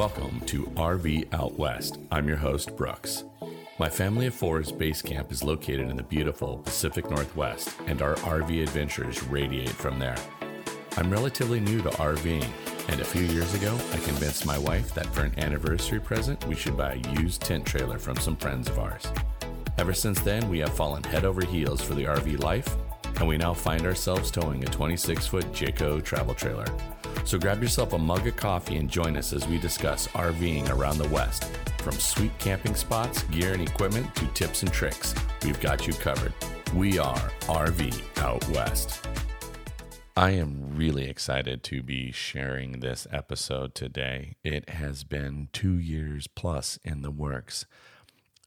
Welcome 0.00 0.40
to 0.46 0.62
RV 0.76 1.34
Out 1.34 1.58
West. 1.58 1.98
I'm 2.10 2.26
your 2.26 2.38
host, 2.38 2.74
Brooks. 2.74 3.24
My 3.78 3.90
family 3.90 4.28
of 4.28 4.34
four's 4.34 4.72
base 4.72 5.02
camp 5.02 5.30
is 5.30 5.44
located 5.44 5.90
in 5.90 5.96
the 5.98 6.02
beautiful 6.02 6.56
Pacific 6.56 7.10
Northwest, 7.10 7.76
and 7.86 8.00
our 8.00 8.14
RV 8.14 8.62
adventures 8.62 9.22
radiate 9.24 9.68
from 9.68 9.98
there. 9.98 10.16
I'm 10.96 11.10
relatively 11.10 11.60
new 11.60 11.82
to 11.82 11.90
RVing, 11.90 12.48
and 12.88 12.98
a 13.02 13.04
few 13.04 13.24
years 13.24 13.52
ago, 13.52 13.78
I 13.92 13.98
convinced 13.98 14.46
my 14.46 14.56
wife 14.56 14.94
that 14.94 15.04
for 15.08 15.20
an 15.20 15.38
anniversary 15.38 16.00
present, 16.00 16.46
we 16.46 16.54
should 16.54 16.78
buy 16.78 16.92
a 16.94 17.20
used 17.20 17.42
tent 17.42 17.66
trailer 17.66 17.98
from 17.98 18.16
some 18.16 18.36
friends 18.36 18.70
of 18.70 18.78
ours. 18.78 19.06
Ever 19.76 19.92
since 19.92 20.18
then, 20.22 20.48
we 20.48 20.60
have 20.60 20.72
fallen 20.72 21.04
head 21.04 21.26
over 21.26 21.44
heels 21.44 21.82
for 21.82 21.92
the 21.92 22.04
RV 22.04 22.42
life, 22.42 22.74
and 23.16 23.28
we 23.28 23.36
now 23.36 23.52
find 23.52 23.84
ourselves 23.84 24.30
towing 24.30 24.64
a 24.64 24.68
26 24.68 25.26
foot 25.26 25.52
Jayco 25.52 26.02
travel 26.02 26.32
trailer. 26.32 26.64
So 27.30 27.38
grab 27.38 27.62
yourself 27.62 27.92
a 27.92 27.98
mug 27.98 28.26
of 28.26 28.34
coffee 28.34 28.74
and 28.78 28.90
join 28.90 29.16
us 29.16 29.32
as 29.32 29.46
we 29.46 29.56
discuss 29.56 30.08
RVing 30.08 30.68
around 30.68 30.98
the 30.98 31.08
West. 31.10 31.44
From 31.78 31.92
sweet 31.92 32.36
camping 32.40 32.74
spots, 32.74 33.22
gear, 33.22 33.52
and 33.52 33.62
equipment 33.62 34.12
to 34.16 34.26
tips 34.34 34.64
and 34.64 34.72
tricks, 34.72 35.14
we've 35.44 35.60
got 35.60 35.86
you 35.86 35.92
covered. 35.92 36.34
We 36.74 36.98
are 36.98 37.30
RV 37.42 38.02
Out 38.18 38.48
West. 38.48 39.06
I 40.16 40.30
am 40.30 40.74
really 40.74 41.08
excited 41.08 41.62
to 41.62 41.84
be 41.84 42.10
sharing 42.10 42.80
this 42.80 43.06
episode 43.12 43.76
today. 43.76 44.34
It 44.42 44.68
has 44.70 45.04
been 45.04 45.50
two 45.52 45.78
years 45.78 46.26
plus 46.26 46.80
in 46.84 47.02
the 47.02 47.12
works 47.12 47.64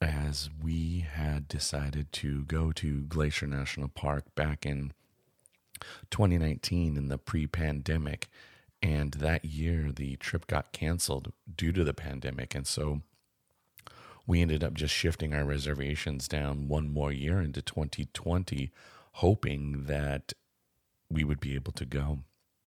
as 0.01 0.49
we 0.61 1.05
had 1.09 1.47
decided 1.47 2.11
to 2.11 2.43
go 2.43 2.73
to 2.73 3.03
Glacier 3.03 3.47
National 3.47 3.87
Park 3.87 4.35
back 4.35 4.65
in 4.65 4.91
2019 6.11 6.97
in 6.97 7.07
the 7.07 7.17
pre 7.17 7.47
pandemic. 7.47 8.27
And 8.83 9.13
that 9.13 9.45
year, 9.45 9.93
the 9.93 10.17
trip 10.17 10.45
got 10.45 10.73
canceled 10.73 11.31
due 11.55 11.71
to 11.71 11.85
the 11.85 11.93
pandemic. 11.93 12.53
And 12.53 12.67
so 12.67 13.01
we 14.27 14.41
ended 14.41 14.61
up 14.61 14.73
just 14.73 14.93
shifting 14.93 15.33
our 15.33 15.45
reservations 15.45 16.27
down 16.27 16.67
one 16.67 16.91
more 16.91 17.13
year 17.13 17.39
into 17.39 17.61
2020, 17.61 18.71
hoping 19.13 19.85
that 19.85 20.33
we 21.09 21.23
would 21.23 21.39
be 21.39 21.55
able 21.55 21.71
to 21.71 21.85
go. 21.85 22.19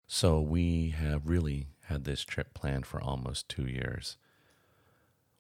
So 0.07 0.39
we 0.39 0.91
have 0.91 1.27
really 1.27 1.69
had 1.85 2.05
this 2.05 2.25
trip 2.25 2.53
planned 2.53 2.85
for 2.85 3.01
almost 3.01 3.49
two 3.49 3.67
years. 3.67 4.19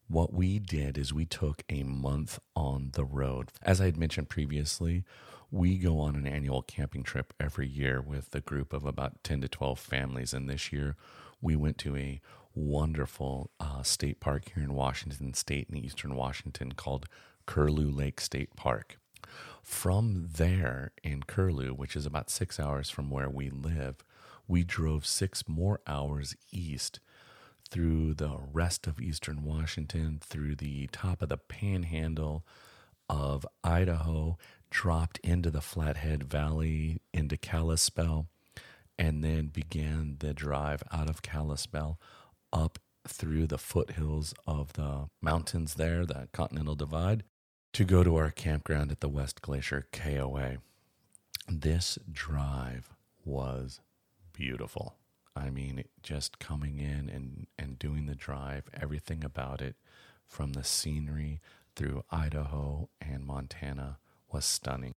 What 0.08 0.32
we 0.32 0.58
did 0.58 0.96
is 0.96 1.12
we 1.12 1.26
took 1.26 1.64
a 1.68 1.82
month 1.82 2.38
on 2.56 2.92
the 2.94 3.04
road. 3.04 3.50
As 3.60 3.78
I 3.78 3.86
had 3.86 3.98
mentioned 3.98 4.30
previously, 4.30 5.04
we 5.52 5.76
go 5.76 6.00
on 6.00 6.16
an 6.16 6.26
annual 6.26 6.62
camping 6.62 7.02
trip 7.02 7.34
every 7.38 7.68
year 7.68 8.00
with 8.00 8.34
a 8.34 8.40
group 8.40 8.72
of 8.72 8.86
about 8.86 9.22
10 9.22 9.42
to 9.42 9.48
12 9.48 9.78
families. 9.78 10.32
And 10.32 10.48
this 10.48 10.72
year 10.72 10.96
we 11.42 11.54
went 11.54 11.76
to 11.78 11.94
a 11.94 12.22
wonderful 12.54 13.50
uh, 13.60 13.82
state 13.82 14.18
park 14.18 14.50
here 14.54 14.64
in 14.64 14.72
Washington 14.72 15.34
State 15.34 15.68
in 15.68 15.76
eastern 15.76 16.16
Washington 16.16 16.72
called 16.72 17.06
Curlew 17.44 17.90
Lake 17.90 18.18
State 18.18 18.56
Park. 18.56 18.96
From 19.62 20.30
there 20.36 20.92
in 21.04 21.22
Curlew, 21.24 21.74
which 21.74 21.96
is 21.96 22.06
about 22.06 22.30
six 22.30 22.58
hours 22.58 22.88
from 22.88 23.10
where 23.10 23.28
we 23.28 23.50
live, 23.50 23.96
we 24.48 24.64
drove 24.64 25.04
six 25.04 25.46
more 25.46 25.80
hours 25.86 26.34
east 26.50 26.98
through 27.68 28.14
the 28.14 28.38
rest 28.52 28.86
of 28.86 29.00
eastern 29.00 29.44
Washington, 29.44 30.18
through 30.22 30.56
the 30.56 30.86
top 30.88 31.20
of 31.20 31.28
the 31.28 31.36
panhandle 31.36 32.44
of 33.08 33.46
Idaho, 33.62 34.38
dropped 34.72 35.18
into 35.18 35.50
the 35.50 35.60
Flathead 35.60 36.24
Valley, 36.24 37.02
into 37.12 37.36
Kalispell, 37.36 38.26
and 38.98 39.22
then 39.22 39.48
began 39.48 40.16
the 40.20 40.32
drive 40.32 40.82
out 40.90 41.10
of 41.10 41.20
Kalispell 41.20 42.00
up 42.54 42.78
through 43.06 43.46
the 43.46 43.58
foothills 43.58 44.32
of 44.46 44.72
the 44.72 45.08
mountains 45.20 45.74
there, 45.74 46.06
the 46.06 46.28
Continental 46.32 46.74
Divide, 46.74 47.22
to 47.74 47.84
go 47.84 48.02
to 48.02 48.16
our 48.16 48.30
campground 48.30 48.90
at 48.90 49.00
the 49.00 49.10
West 49.10 49.42
Glacier 49.42 49.86
KOA. 49.92 50.56
This 51.46 51.98
drive 52.10 52.94
was 53.24 53.80
beautiful. 54.32 54.96
I 55.36 55.50
mean, 55.50 55.84
just 56.02 56.38
coming 56.38 56.78
in 56.78 57.10
and, 57.10 57.46
and 57.58 57.78
doing 57.78 58.06
the 58.06 58.14
drive, 58.14 58.70
everything 58.72 59.22
about 59.22 59.60
it, 59.60 59.76
from 60.26 60.54
the 60.54 60.64
scenery 60.64 61.40
through 61.76 62.04
Idaho 62.10 62.88
and 63.00 63.26
Montana, 63.26 63.98
was 64.32 64.44
stunning. 64.44 64.94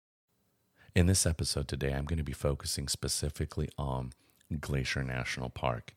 In 0.96 1.08
this 1.08 1.26
episode 1.26 1.68
today, 1.68 1.94
I'm 1.94 2.06
going 2.06 2.18
to 2.18 2.24
be 2.24 2.32
focusing 2.32 2.88
specifically 2.88 3.70
on 3.78 4.14
Glacier 4.62 5.04
National 5.04 5.50
Park. 5.50 5.94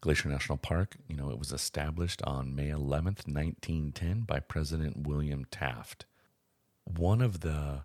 Glacier 0.00 0.28
National 0.28 0.58
Park, 0.58 0.96
you 1.08 1.16
know, 1.16 1.30
it 1.30 1.38
was 1.38 1.50
established 1.50 2.22
on 2.22 2.54
May 2.54 2.68
11th, 2.68 3.26
1910 3.26 4.20
by 4.20 4.38
President 4.38 5.08
William 5.08 5.44
Taft. 5.50 6.06
One 6.84 7.20
of 7.20 7.40
the 7.40 7.82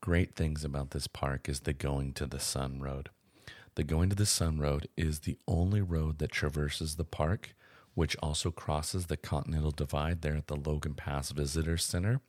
great 0.00 0.34
things 0.34 0.64
about 0.64 0.90
this 0.90 1.06
park 1.06 1.48
is 1.48 1.60
the 1.60 1.72
Going 1.72 2.12
to 2.14 2.26
the 2.26 2.40
Sun 2.40 2.80
Road. 2.80 3.10
The 3.76 3.84
Going 3.84 4.10
to 4.10 4.16
the 4.16 4.26
Sun 4.26 4.58
Road 4.58 4.88
is 4.96 5.20
the 5.20 5.38
only 5.46 5.80
road 5.80 6.18
that 6.18 6.32
traverses 6.32 6.96
the 6.96 7.04
park, 7.04 7.54
which 7.94 8.16
also 8.20 8.50
crosses 8.50 9.06
the 9.06 9.16
Continental 9.16 9.70
Divide 9.70 10.22
there 10.22 10.36
at 10.36 10.48
the 10.48 10.56
Logan 10.56 10.94
Pass 10.94 11.30
Visitor 11.30 11.76
Center 11.76 12.20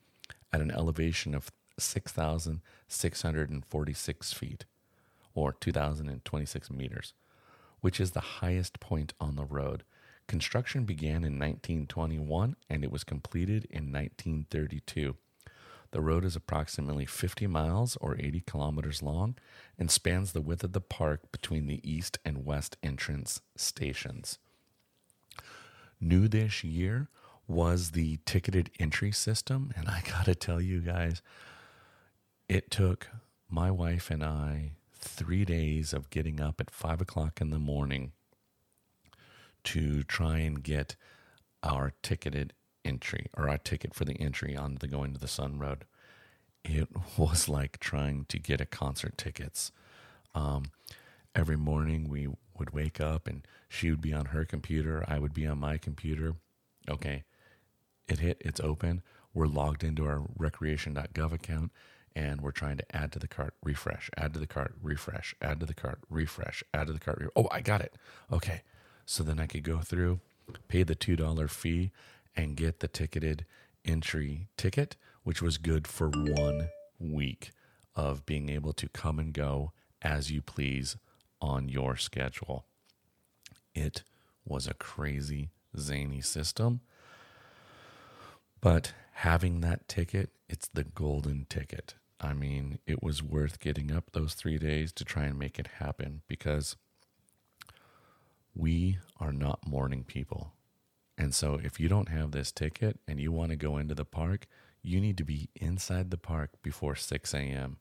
at 0.53 0.61
an 0.61 0.71
elevation 0.71 1.33
of 1.33 1.51
6,646 1.77 4.33
feet 4.33 4.65
or 5.33 5.53
2,026 5.53 6.71
meters 6.71 7.13
which 7.85 7.99
is 7.99 8.13
the 8.13 8.41
highest 8.41 8.79
point 8.79 9.13
on 9.19 9.35
the 9.35 9.45
road. 9.45 9.83
Construction 10.27 10.85
began 10.85 11.23
in 11.23 11.37
1921 11.37 12.55
and 12.67 12.83
it 12.83 12.91
was 12.91 13.03
completed 13.03 13.67
in 13.69 13.93
1932. 13.93 15.15
The 15.91 16.01
road 16.01 16.25
is 16.25 16.35
approximately 16.35 17.05
50 17.05 17.45
miles 17.45 17.95
or 18.01 18.17
80 18.17 18.41
kilometers 18.47 19.03
long 19.03 19.35
and 19.77 19.91
spans 19.91 20.31
the 20.31 20.41
width 20.41 20.63
of 20.63 20.73
the 20.73 20.81
park 20.81 21.31
between 21.31 21.67
the 21.67 21.79
east 21.87 22.17
and 22.25 22.43
west 22.43 22.75
entrance 22.81 23.41
stations. 23.55 24.39
New 26.01 26.27
this 26.27 26.63
year 26.63 27.09
was 27.47 27.91
the 27.91 28.17
ticketed 28.25 28.71
entry 28.79 29.11
system, 29.11 29.71
and 29.75 29.87
I 29.87 30.01
gotta 30.09 30.33
tell 30.33 30.59
you 30.59 30.81
guys, 30.81 31.21
it 32.47 32.69
took 32.69 33.07
my 33.49 33.71
wife 33.71 34.09
and 34.09 34.23
I 34.23 34.73
three 34.93 35.45
days 35.45 35.93
of 35.93 36.09
getting 36.09 36.39
up 36.39 36.59
at 36.59 36.71
five 36.71 37.01
o'clock 37.01 37.41
in 37.41 37.49
the 37.51 37.59
morning 37.59 38.11
to 39.63 40.03
try 40.03 40.39
and 40.39 40.63
get 40.63 40.95
our 41.63 41.93
ticketed 42.01 42.53
entry 42.83 43.27
or 43.35 43.49
our 43.49 43.57
ticket 43.57 43.93
for 43.93 44.05
the 44.05 44.19
entry 44.19 44.55
on 44.55 44.77
the 44.79 44.87
going 44.87 45.13
to 45.13 45.19
the 45.19 45.27
sun 45.27 45.57
road. 45.57 45.85
It 46.63 46.89
was 47.17 47.49
like 47.49 47.79
trying 47.79 48.25
to 48.29 48.39
get 48.39 48.61
a 48.61 48.65
concert 48.65 49.17
tickets. 49.17 49.71
Um, 50.33 50.65
every 51.33 51.57
morning 51.57 52.09
we 52.09 52.27
would 52.57 52.71
wake 52.71 53.01
up 53.01 53.27
and 53.27 53.45
she 53.67 53.89
would 53.89 54.01
be 54.01 54.13
on 54.13 54.27
her 54.27 54.45
computer 54.45 55.03
i 55.07 55.19
would 55.19 55.33
be 55.33 55.47
on 55.47 55.59
my 55.59 55.77
computer. 55.77 56.35
Okay. 56.89 57.23
It 58.07 58.19
hit 58.19 58.37
it's 58.41 58.59
open. 58.59 59.01
We're 59.33 59.47
logged 59.47 59.83
into 59.83 60.05
our 60.05 60.21
recreation.gov 60.37 61.31
account 61.33 61.71
and 62.15 62.41
we're 62.41 62.51
trying 62.51 62.77
to 62.77 62.95
add 62.95 63.11
to 63.11 63.19
the 63.19 63.27
cart, 63.27 63.53
refresh, 63.63 64.09
add 64.17 64.33
to 64.33 64.39
the 64.39 64.47
cart, 64.47 64.73
refresh, 64.81 65.35
add 65.41 65.59
to 65.59 65.65
the 65.65 65.73
cart, 65.73 65.99
refresh, 66.09 66.63
add 66.73 66.87
to 66.87 66.93
the 66.93 66.99
cart. 66.99 67.17
Re- 67.19 67.27
oh, 67.35 67.47
I 67.51 67.61
got 67.61 67.81
it. 67.81 67.93
Okay. 68.31 68.61
So 69.05 69.23
then 69.23 69.39
I 69.39 69.47
could 69.47 69.63
go 69.63 69.79
through, 69.79 70.19
pay 70.67 70.83
the 70.83 70.95
$2 70.95 71.49
fee, 71.49 71.91
and 72.35 72.55
get 72.55 72.79
the 72.79 72.87
ticketed 72.87 73.45
entry 73.83 74.47
ticket, 74.57 74.95
which 75.23 75.41
was 75.41 75.57
good 75.57 75.87
for 75.87 76.09
one 76.09 76.69
week 76.99 77.51
of 77.95 78.25
being 78.25 78.49
able 78.49 78.73
to 78.73 78.89
come 78.89 79.19
and 79.19 79.33
go 79.33 79.71
as 80.01 80.31
you 80.31 80.41
please 80.41 80.97
on 81.41 81.69
your 81.69 81.95
schedule. 81.97 82.65
It 83.73 84.03
was 84.45 84.67
a 84.67 84.73
crazy, 84.73 85.49
zany 85.77 86.21
system. 86.21 86.81
But 88.61 88.93
having 89.13 89.61
that 89.61 89.87
ticket, 89.87 90.31
it's 90.49 90.67
the 90.67 90.83
golden 90.83 91.45
ticket. 91.49 91.95
I 92.19 92.33
mean, 92.33 92.79
it 92.87 93.03
was 93.03 93.21
worth 93.21 93.59
getting 93.59 93.91
up 93.91 94.11
those 94.11 94.33
three 94.33 94.57
days 94.57 94.91
to 94.93 95.05
try 95.05 95.23
and 95.25 95.37
make 95.37 95.59
it 95.59 95.67
happen 95.79 96.21
because 96.27 96.75
we 98.55 98.99
are 99.19 99.33
not 99.33 99.67
morning 99.67 100.03
people. 100.03 100.53
And 101.17 101.33
so, 101.33 101.59
if 101.63 101.79
you 101.79 101.87
don't 101.87 102.09
have 102.09 102.31
this 102.31 102.51
ticket 102.51 102.99
and 103.07 103.19
you 103.19 103.31
want 103.31 103.51
to 103.51 103.55
go 103.55 103.77
into 103.77 103.95
the 103.95 104.05
park, 104.05 104.47
you 104.81 104.99
need 104.99 105.17
to 105.17 105.23
be 105.23 105.49
inside 105.55 106.11
the 106.11 106.17
park 106.17 106.51
before 106.61 106.95
6 106.95 107.33
a.m. 107.33 107.77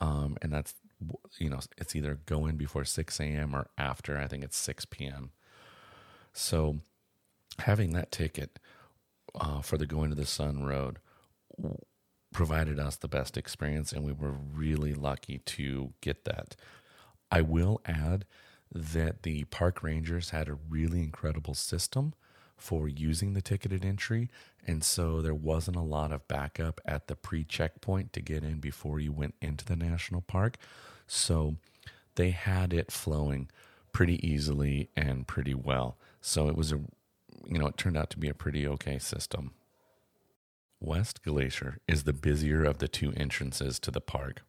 Um, 0.00 0.36
and 0.42 0.52
that's, 0.52 0.74
you 1.38 1.50
know, 1.50 1.60
it's 1.76 1.94
either 1.94 2.18
go 2.26 2.46
in 2.46 2.56
before 2.56 2.84
6 2.84 3.20
a.m. 3.20 3.54
or 3.54 3.68
after, 3.76 4.18
I 4.18 4.26
think 4.26 4.44
it's 4.44 4.56
6 4.56 4.86
p.m. 4.86 5.30
So, 6.32 6.80
having 7.60 7.92
that 7.92 8.10
ticket 8.10 8.58
uh, 9.34 9.60
for 9.60 9.76
the 9.76 9.86
Going 9.86 10.10
to 10.10 10.16
the 10.16 10.26
Sun 10.26 10.64
Road 10.64 10.98
provided 12.34 12.78
us 12.78 12.96
the 12.96 13.08
best 13.08 13.38
experience, 13.38 13.92
and 13.92 14.04
we 14.04 14.12
were 14.12 14.32
really 14.32 14.92
lucky 14.92 15.38
to 15.38 15.94
get 16.02 16.24
that. 16.26 16.56
I 17.30 17.40
will 17.40 17.80
add 17.86 18.26
that 18.74 19.22
the 19.22 19.44
park 19.44 19.82
rangers 19.82 20.30
had 20.30 20.48
a 20.48 20.58
really 20.68 21.00
incredible 21.00 21.54
system 21.54 22.12
for 22.56 22.88
using 22.88 23.32
the 23.32 23.40
ticketed 23.40 23.84
entry. 23.84 24.28
And 24.66 24.82
so 24.82 25.22
there 25.22 25.34
wasn't 25.34 25.76
a 25.76 25.82
lot 25.82 26.12
of 26.12 26.26
backup 26.28 26.80
at 26.84 27.06
the 27.06 27.16
pre 27.16 27.44
checkpoint 27.44 28.12
to 28.12 28.20
get 28.20 28.42
in 28.42 28.58
before 28.58 29.00
you 29.00 29.12
went 29.12 29.34
into 29.40 29.64
the 29.64 29.76
national 29.76 30.22
park. 30.22 30.56
So 31.06 31.56
they 32.16 32.30
had 32.30 32.72
it 32.72 32.90
flowing 32.90 33.48
pretty 33.92 34.26
easily 34.26 34.90
and 34.96 35.26
pretty 35.26 35.54
well. 35.54 35.98
So 36.20 36.48
it 36.48 36.56
was 36.56 36.72
a, 36.72 36.80
you 37.46 37.58
know, 37.58 37.66
it 37.68 37.76
turned 37.76 37.96
out 37.96 38.10
to 38.10 38.18
be 38.18 38.28
a 38.28 38.34
pretty 38.34 38.66
okay 38.66 38.98
system. 38.98 39.52
West 40.84 41.22
Glacier 41.22 41.78
is 41.88 42.04
the 42.04 42.12
busier 42.12 42.62
of 42.62 42.76
the 42.78 42.88
two 42.88 43.12
entrances 43.16 43.80
to 43.80 43.90
the 43.90 44.02
park. 44.02 44.42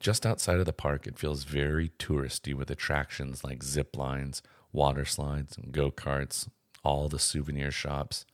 Just 0.00 0.24
outside 0.24 0.58
of 0.58 0.64
the 0.64 0.72
park, 0.72 1.06
it 1.06 1.18
feels 1.18 1.44
very 1.44 1.90
touristy 1.98 2.54
with 2.54 2.70
attractions 2.70 3.44
like 3.44 3.62
zip 3.62 3.94
lines, 3.94 4.42
water 4.72 5.04
slides, 5.04 5.58
go 5.70 5.90
karts, 5.90 6.48
all 6.82 7.08
the 7.08 7.18
souvenir 7.18 7.70
shops. 7.70 8.24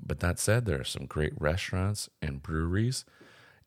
But 0.00 0.20
that 0.20 0.38
said, 0.38 0.64
there 0.64 0.80
are 0.80 0.84
some 0.84 1.06
great 1.06 1.32
restaurants 1.40 2.08
and 2.22 2.42
breweries. 2.42 3.04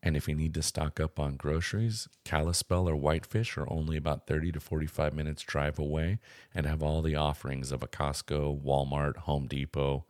And 0.01 0.15
if 0.15 0.27
you 0.27 0.35
need 0.35 0.53
to 0.53 0.61
stock 0.61 0.99
up 0.99 1.19
on 1.19 1.35
groceries, 1.35 2.07
Kalispell 2.23 2.87
or 2.89 2.95
Whitefish 2.95 3.57
are 3.57 3.71
only 3.71 3.97
about 3.97 4.27
30 4.27 4.53
to 4.53 4.59
45 4.59 5.13
minutes 5.13 5.43
drive 5.43 5.77
away 5.77 6.19
and 6.55 6.65
have 6.65 6.81
all 6.81 7.01
the 7.01 7.15
offerings 7.15 7.71
of 7.71 7.83
a 7.83 7.87
Costco, 7.87 8.61
Walmart, 8.61 9.17
Home 9.17 9.47
Depot, 9.47 10.05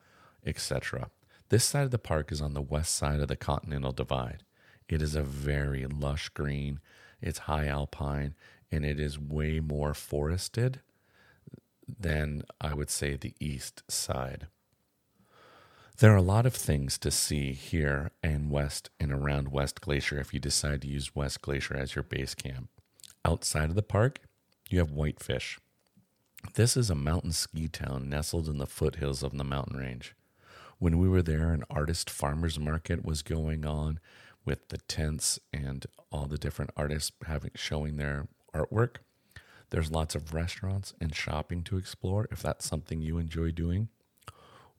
etc. 0.45 1.09
This 1.49 1.63
side 1.63 1.83
of 1.83 1.91
the 1.91 1.99
park 1.99 2.31
is 2.31 2.41
on 2.41 2.53
the 2.53 2.61
west 2.61 2.95
side 2.95 3.19
of 3.19 3.27
the 3.27 3.35
Continental 3.35 3.91
Divide. 3.91 4.43
It 4.89 5.01
is 5.01 5.15
a 5.15 5.23
very 5.23 5.85
lush 5.85 6.29
green 6.29 6.79
it's 7.23 7.39
high 7.39 7.67
alpine 7.67 8.35
and 8.69 8.85
it 8.85 8.99
is 8.99 9.17
way 9.17 9.61
more 9.61 9.93
forested 9.93 10.81
than 11.87 12.43
I 12.59 12.73
would 12.73 12.89
say 12.89 13.15
the 13.15 13.33
east 13.39 13.81
side. 13.89 14.47
There 15.99 16.11
are 16.11 16.17
a 16.17 16.21
lot 16.21 16.45
of 16.45 16.53
things 16.53 16.97
to 16.97 17.11
see 17.11 17.53
here 17.53 18.11
and 18.21 18.51
west 18.51 18.89
and 18.99 19.11
around 19.11 19.51
West 19.51 19.79
Glacier 19.79 20.19
if 20.19 20.33
you 20.33 20.39
decide 20.39 20.81
to 20.81 20.87
use 20.87 21.15
West 21.15 21.41
Glacier 21.41 21.77
as 21.77 21.95
your 21.95 22.03
base 22.03 22.35
camp. 22.35 22.67
Outside 23.23 23.69
of 23.69 23.75
the 23.75 23.83
park, 23.83 24.19
you 24.69 24.79
have 24.79 24.91
Whitefish. 24.91 25.59
This 26.55 26.75
is 26.75 26.89
a 26.89 26.95
mountain 26.95 27.31
ski 27.31 27.69
town 27.69 28.09
nestled 28.09 28.49
in 28.49 28.57
the 28.57 28.67
foothills 28.67 29.23
of 29.23 29.37
the 29.37 29.45
mountain 29.45 29.77
range. 29.77 30.13
When 30.83 30.97
we 30.97 31.07
were 31.07 31.21
there, 31.21 31.53
an 31.53 31.63
artist 31.69 32.09
farmers 32.09 32.59
market 32.59 33.05
was 33.05 33.21
going 33.21 33.65
on 33.65 34.01
with 34.43 34.67
the 34.67 34.79
tents 34.79 35.39
and 35.53 35.85
all 36.11 36.25
the 36.25 36.37
different 36.37 36.71
artists 36.75 37.13
having 37.25 37.51
showing 37.55 37.95
their 37.95 38.27
artwork. 38.53 38.97
There's 39.69 39.91
lots 39.91 40.13
of 40.13 40.33
restaurants 40.33 40.93
and 40.99 41.15
shopping 41.15 41.63
to 41.63 41.77
explore 41.77 42.27
if 42.31 42.41
that's 42.41 42.67
something 42.67 43.01
you 43.01 43.17
enjoy 43.17 43.51
doing. 43.51 43.87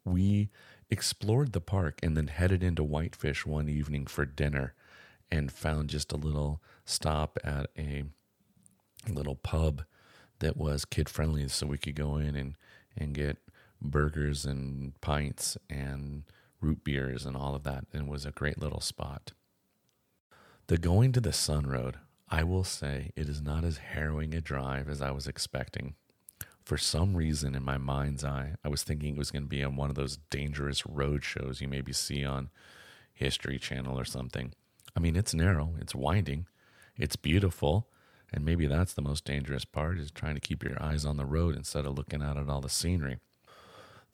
We 0.05 0.51
explored 0.91 1.55
the 1.55 1.63
park 1.63 2.01
and 2.03 2.19
then 2.19 2.27
headed 2.27 2.63
into 2.63 2.85
Whitefish 2.85 3.47
one 3.47 3.71
evening 3.71 4.05
for 4.07 4.27
dinner 4.27 4.75
and 5.33 5.51
found 5.51 5.89
just 5.89 6.13
a 6.13 6.19
little 6.19 6.61
stop 6.85 7.39
at 7.43 7.71
a 7.79 8.05
little 9.09 9.37
pub 9.37 9.85
that 10.41 10.59
was 10.59 10.85
kid 10.85 11.09
friendly 11.09 11.49
so 11.49 11.67
we 11.67 11.79
could 11.79 11.95
go 11.95 12.19
in 12.19 12.37
and, 12.37 12.57
and 12.95 13.15
get 13.15 13.39
burgers 13.85 14.45
and 14.45 14.99
pints 15.01 15.57
and 15.69 16.25
root 16.61 16.83
beers 16.83 17.27
and 17.27 17.37
all 17.37 17.55
of 17.55 17.63
that 17.65 17.85
and 17.93 18.09
was 18.09 18.25
a 18.25 18.33
great 18.33 18.59
little 18.59 18.81
spot. 18.81 19.33
The 20.67 20.79
going 20.79 21.13
to 21.13 21.21
the 21.21 21.33
Sun 21.33 21.67
Road, 21.67 21.99
I 22.29 22.43
will 22.43 22.65
say 22.65 23.11
it 23.17 23.29
is 23.29 23.43
not 23.43 23.65
as 23.65 23.79
harrowing 23.79 24.35
a 24.35 24.41
drive 24.41 24.89
as 24.89 25.03
I 25.03 25.11
was 25.11 25.27
expecting. 25.27 25.95
For 26.65 26.79
some 26.79 27.15
reason, 27.15 27.55
in 27.55 27.63
my 27.63 27.77
mind's 27.77 28.25
eye, 28.25 28.55
I 28.65 28.69
was 28.69 28.83
thinking 28.83 29.15
it 29.15 29.19
was 29.19 29.31
going 29.31 29.43
to 29.43 29.49
be 29.49 29.63
on 29.63 29.77
one 29.77 29.91
of 29.91 29.97
those 29.97 30.17
dangerous 30.31 30.87
road 30.87 31.23
shows 31.23 31.61
you 31.61 31.69
maybe 31.69 31.93
see 31.93 32.25
on 32.25 32.49
History 33.13 33.59
Channel 33.59 34.01
or 34.01 34.07
something. 34.07 34.55
I 34.97 35.01
mean, 35.01 35.17
it's 35.17 35.35
narrow, 35.35 35.75
it's 35.79 35.95
winding, 35.95 36.47
it's 36.97 37.17
beautiful, 37.17 37.89
and 38.33 38.45
maybe 38.45 38.67
that's 38.67 38.95
the 38.95 39.03
most 39.03 39.27
dangerous 39.27 39.67
part 39.67 39.99
is 39.99 40.11
trying 40.11 40.35
to 40.35 40.41
keep 40.41 40.65
your 40.65 40.83
eyes 40.83 41.05
on 41.05 41.19
the 41.19 41.27
road 41.27 41.55
instead 41.55 41.85
of 41.85 41.97
looking 41.97 42.23
out 42.23 42.39
at 42.39 42.49
all 42.49 42.63
the 42.63 42.71
scenery. 42.71 43.19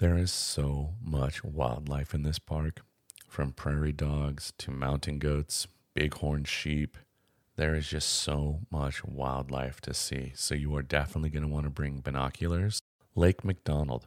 There 0.01 0.17
is 0.17 0.33
so 0.33 0.95
much 1.05 1.45
wildlife 1.45 2.15
in 2.15 2.23
this 2.23 2.39
park, 2.39 2.81
from 3.29 3.53
prairie 3.53 3.93
dogs 3.93 4.51
to 4.57 4.71
mountain 4.71 5.19
goats, 5.19 5.67
bighorn 5.95 6.45
sheep. 6.45 6.97
There 7.57 7.75
is 7.75 7.87
just 7.87 8.09
so 8.09 8.61
much 8.71 9.05
wildlife 9.05 9.83
to 9.83 9.93
see. 9.93 10.33
So 10.35 10.55
you 10.55 10.75
are 10.75 10.83
definitely 10.83 11.29
going 11.29 11.43
to 11.43 11.51
want 11.51 11.65
to 11.65 11.71
bring 11.71 12.01
binoculars. 12.01 12.81
Lake 13.15 13.45
McDonald. 13.45 14.07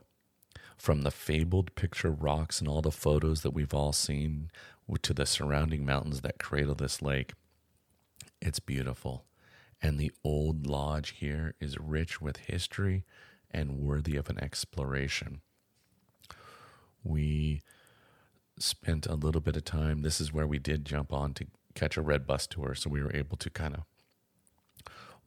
From 0.78 1.04
the 1.04 1.12
fabled 1.12 1.76
picture 1.76 2.10
rocks 2.10 2.60
and 2.60 2.68
all 2.68 2.82
the 2.82 2.90
photos 2.90 3.44
that 3.44 3.54
we've 3.54 3.76
all 3.76 3.94
seen 3.94 4.50
to 5.04 5.14
the 5.14 5.28
surrounding 5.28 5.86
mountains 5.86 6.22
that 6.22 6.40
cradle 6.40 6.74
this 6.74 7.04
lake, 7.04 7.34
it's 8.42 8.60
beautiful. 8.60 9.26
And 9.80 10.00
the 10.00 10.12
old 10.24 10.66
lodge 10.66 11.12
here 11.12 11.54
is 11.62 11.78
rich 11.78 12.20
with 12.20 12.38
history 12.38 13.06
and 13.52 13.78
worthy 13.78 14.16
of 14.16 14.28
an 14.32 14.44
exploration. 14.44 15.42
We 17.04 17.62
spent 18.60 19.06
a 19.06 19.16
little 19.16 19.42
bit 19.42 19.58
of 19.58 19.66
time. 19.66 20.02
This 20.02 20.22
is 20.22 20.34
where 20.34 20.48
we 20.48 20.60
did 20.60 20.86
jump 20.86 21.12
on 21.12 21.34
to 21.36 21.46
catch 21.76 21.98
a 21.98 22.02
red 22.02 22.26
bus 22.28 22.48
tour, 22.48 22.76
so 22.76 22.90
we 22.90 23.02
were 23.02 23.16
able 23.16 23.38
to 23.38 23.50
kind 23.50 23.76
of 23.76 23.84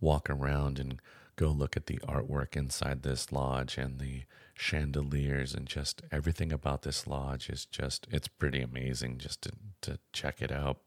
walk 0.01 0.31
around 0.31 0.79
and 0.79 1.01
go 1.37 1.49
look 1.49 1.77
at 1.77 1.87
the 1.87 1.99
artwork 1.99 2.57
inside 2.57 3.03
this 3.03 3.31
lodge 3.31 3.77
and 3.77 3.99
the 3.99 4.23
chandeliers 4.55 5.55
and 5.55 5.67
just 5.67 6.03
everything 6.11 6.51
about 6.51 6.81
this 6.83 7.07
lodge 7.07 7.51
is 7.51 7.67
just 7.67 8.07
it's 8.11 8.27
pretty 8.27 8.63
amazing 8.63 9.19
just 9.19 9.43
to 9.43 9.51
to 9.83 9.99
check 10.13 10.41
it 10.41 10.51
out. 10.51 10.79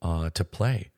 Uh, 0.00 0.28
to 0.30 0.44
play, 0.44 0.90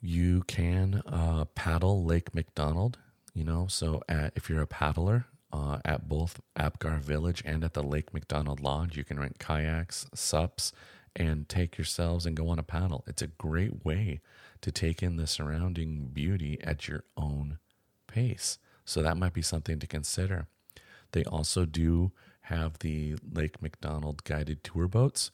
you 0.00 0.42
can 0.46 1.02
uh, 1.06 1.44
paddle 1.54 2.04
Lake 2.04 2.34
McDonald. 2.34 2.98
You 3.34 3.44
know, 3.44 3.66
so 3.66 4.02
at, 4.10 4.34
if 4.36 4.50
you're 4.50 4.60
a 4.60 4.66
paddler, 4.66 5.24
uh, 5.52 5.78
at 5.84 6.08
both 6.08 6.40
Apgar 6.56 6.98
Village 6.98 7.42
and 7.44 7.62
at 7.62 7.74
the 7.74 7.82
Lake 7.82 8.14
McDonald 8.14 8.60
Lodge. 8.60 8.96
You 8.96 9.04
can 9.04 9.20
rent 9.20 9.38
kayaks, 9.38 10.06
sups, 10.14 10.72
and 11.14 11.48
take 11.48 11.76
yourselves 11.76 12.24
and 12.24 12.36
go 12.36 12.48
on 12.48 12.58
a 12.58 12.62
paddle. 12.62 13.04
It's 13.06 13.22
a 13.22 13.26
great 13.26 13.84
way 13.84 14.20
to 14.62 14.72
take 14.72 15.02
in 15.02 15.16
the 15.16 15.26
surrounding 15.26 16.10
beauty 16.12 16.58
at 16.62 16.88
your 16.88 17.04
own 17.16 17.58
pace. 18.06 18.58
So 18.84 19.02
that 19.02 19.16
might 19.16 19.34
be 19.34 19.42
something 19.42 19.78
to 19.78 19.86
consider. 19.86 20.46
They 21.12 21.24
also 21.24 21.66
do 21.66 22.12
have 22.42 22.78
the 22.78 23.16
Lake 23.30 23.60
McDonald 23.60 24.24
guided 24.24 24.64
tour 24.64 24.88
boats. 24.88 25.30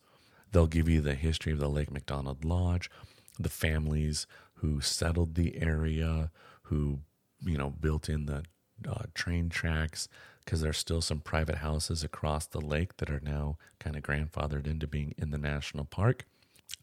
They'll 0.51 0.67
give 0.67 0.89
you 0.89 1.01
the 1.01 1.15
history 1.15 1.53
of 1.53 1.61
the 1.61 1.69
Lake 1.69 1.91
McDonald 1.91 2.45
Lodge, 2.45 2.91
the 3.39 3.49
families 3.49 4.27
who 4.55 4.81
settled 4.81 5.35
the 5.35 5.61
area, 5.61 6.31
who 6.63 7.01
you 7.45 7.57
know 7.57 7.71
built 7.71 8.09
in 8.09 8.27
the 8.27 8.45
uh, 8.87 9.05
train 9.15 9.49
tracks, 9.49 10.09
because 10.45 10.61
there's 10.61 10.79
still 10.79 11.01
some 11.01 11.21
private 11.21 11.59
houses 11.59 12.05
across 12.05 12.47
the 12.47 12.61
lake 12.61 12.97
that 12.99 13.11
are 13.11 13.21
now 13.23 13.59
kind 13.79 13.97
of 13.97 14.03
grandfathered 14.03 14.67
into 14.67 14.87
being 14.87 15.15
in 15.19 15.31
the 15.31 15.39
national 15.39 15.85
park. 15.85 16.25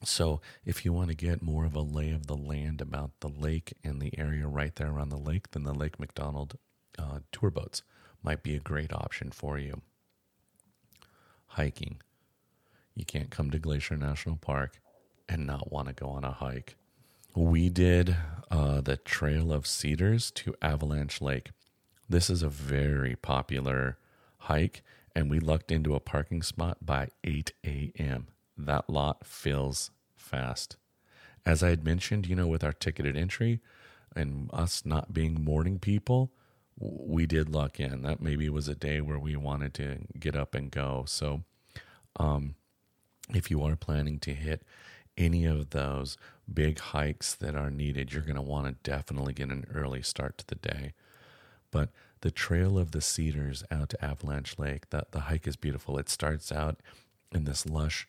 So, 0.04 0.42
if 0.66 0.84
you 0.84 0.94
want 0.94 1.10
to 1.10 1.16
get 1.16 1.42
more 1.42 1.66
of 1.66 1.76
a 1.76 1.82
lay 1.82 2.12
of 2.12 2.28
the 2.28 2.36
land 2.36 2.82
about 2.82 3.12
the 3.20 3.30
lake 3.30 3.74
and 3.84 4.02
the 4.02 4.18
area 4.18 4.48
right 4.48 4.76
there 4.76 4.90
around 4.90 5.10
the 5.10 5.18
lake, 5.18 5.52
then 5.52 5.64
the 5.64 5.74
Lake 5.74 6.00
McDonald 6.00 6.58
uh, 6.98 7.20
tour 7.32 7.52
boats 7.52 7.84
might 8.24 8.44
be 8.44 8.56
a 8.56 8.60
great 8.60 8.92
option 8.92 9.32
for 9.32 9.58
you. 9.58 9.82
Hiking. 11.48 12.02
You 12.96 13.06
can't 13.06 13.30
come 13.30 13.52
to 13.52 13.60
Glacier 13.60 13.98
National 13.98 14.38
Park 14.38 14.80
and 15.30 15.46
not 15.46 15.72
want 15.72 15.88
to 15.88 15.94
go 15.94 16.08
on 16.10 16.24
a 16.24 16.32
hike. 16.32 16.76
We 17.36 17.70
did 17.70 18.16
uh, 18.50 18.82
the 18.82 18.98
Trail 18.98 19.52
of 19.52 19.68
Cedars 19.68 20.32
to 20.32 20.56
Avalanche 20.62 21.22
Lake. 21.22 21.52
This 22.08 22.30
is 22.30 22.44
a 22.44 22.50
very 22.50 23.16
popular 23.16 23.98
hike, 24.40 24.84
and 25.16 25.30
we 25.30 25.40
lucked 25.40 25.72
into 25.72 25.96
a 25.96 26.00
parking 26.00 26.42
spot 26.44 26.86
by 26.86 27.10
8 27.24 27.54
a.m. 27.66 28.28
That 28.58 28.90
lot 28.90 29.26
fills 29.26 29.92
fast. 30.16 30.78
As 31.46 31.64
I 31.64 31.70
had 31.70 31.84
mentioned, 31.84 32.28
you 32.28 32.36
know, 32.36 32.48
with 32.48 32.64
our 32.64 32.74
ticketed 32.74 33.18
entry 33.18 33.60
and 34.16 34.50
us 34.54 34.86
not 34.86 35.14
being 35.14 35.44
morning 35.44 35.80
people, 35.80 36.32
we 36.78 37.26
did 37.26 37.50
luck 37.50 37.80
in. 37.80 38.02
That 38.02 38.22
maybe 38.22 38.50
was 38.50 38.68
a 38.68 38.76
day 38.76 39.02
where 39.02 39.20
we 39.20 39.36
wanted 39.36 39.74
to 39.76 40.00
get 40.20 40.36
up 40.36 40.54
and 40.56 40.72
go. 40.72 41.06
So, 41.08 41.44
um, 42.18 42.56
if 43.34 43.50
you 43.50 43.64
are 43.64 43.76
planning 43.76 44.20
to 44.20 44.34
hit 44.34 44.64
any 45.18 45.46
of 45.46 45.72
those 45.72 46.18
big 46.52 46.80
hikes 46.80 47.34
that 47.36 47.56
are 47.56 47.72
needed, 47.72 48.14
you're 48.14 48.22
going 48.22 48.36
to 48.36 48.42
want 48.42 48.68
to 48.68 48.90
definitely 48.90 49.34
get 49.34 49.50
an 49.50 49.66
early 49.74 50.02
start 50.02 50.38
to 50.40 50.48
the 50.48 50.56
day. 50.56 50.94
But 51.76 51.90
the 52.22 52.32
Trail 52.32 52.78
of 52.78 52.92
the 52.92 53.02
Cedars 53.02 53.62
out 53.70 53.90
to 53.90 54.02
Avalanche 54.02 54.58
Lake, 54.58 54.92
the, 54.92 55.08
the 55.12 55.20
hike 55.20 55.46
is 55.46 55.58
beautiful. 55.58 55.98
It 55.98 56.08
starts 56.08 56.50
out 56.50 56.80
in 57.34 57.44
this 57.44 57.66
lush 57.66 58.08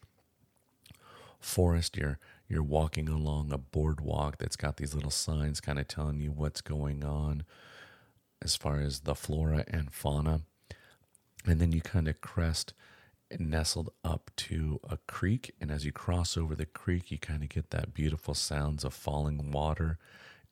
forest. 1.41 1.97
You're 1.97 2.21
you're 2.49 2.63
walking 2.63 3.09
along 3.09 3.51
a 3.51 3.59
boardwalk 3.59 4.39
that's 4.39 4.55
got 4.55 4.77
these 4.77 4.95
little 4.95 5.11
signs 5.11 5.61
kind 5.61 5.81
of 5.81 5.89
telling 5.89 6.21
you 6.21 6.31
what's 6.31 6.61
going 6.61 7.03
on 7.03 7.43
as 8.41 8.55
far 8.55 8.79
as 8.79 9.01
the 9.01 9.17
flora 9.17 9.65
and 9.67 9.93
fauna. 9.93 10.43
And 11.45 11.59
then 11.59 11.73
you 11.73 11.81
kind 11.81 12.07
of 12.07 12.21
crest 12.21 12.73
nestled 13.37 13.91
up 14.05 14.31
to 14.37 14.79
a 14.89 14.99
creek. 15.09 15.57
And 15.61 15.73
as 15.73 15.85
you 15.85 15.91
cross 15.91 16.37
over 16.37 16.55
the 16.55 16.67
creek, 16.67 17.11
you 17.11 17.19
kind 17.19 17.43
of 17.43 17.49
get 17.49 17.71
that 17.71 17.95
beautiful 17.95 18.35
sounds 18.35 18.85
of 18.85 18.95
falling 18.95 19.51
water. 19.51 19.99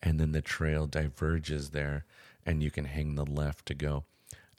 And 0.02 0.18
then 0.18 0.33
the 0.33 0.42
trail 0.42 0.88
diverges 0.88 1.71
there, 1.71 2.04
and 2.47 2.63
you 2.63 2.71
can 2.71 2.85
hang 2.85 3.15
the 3.15 3.25
left 3.25 3.67
to 3.67 3.75
go 3.75 4.05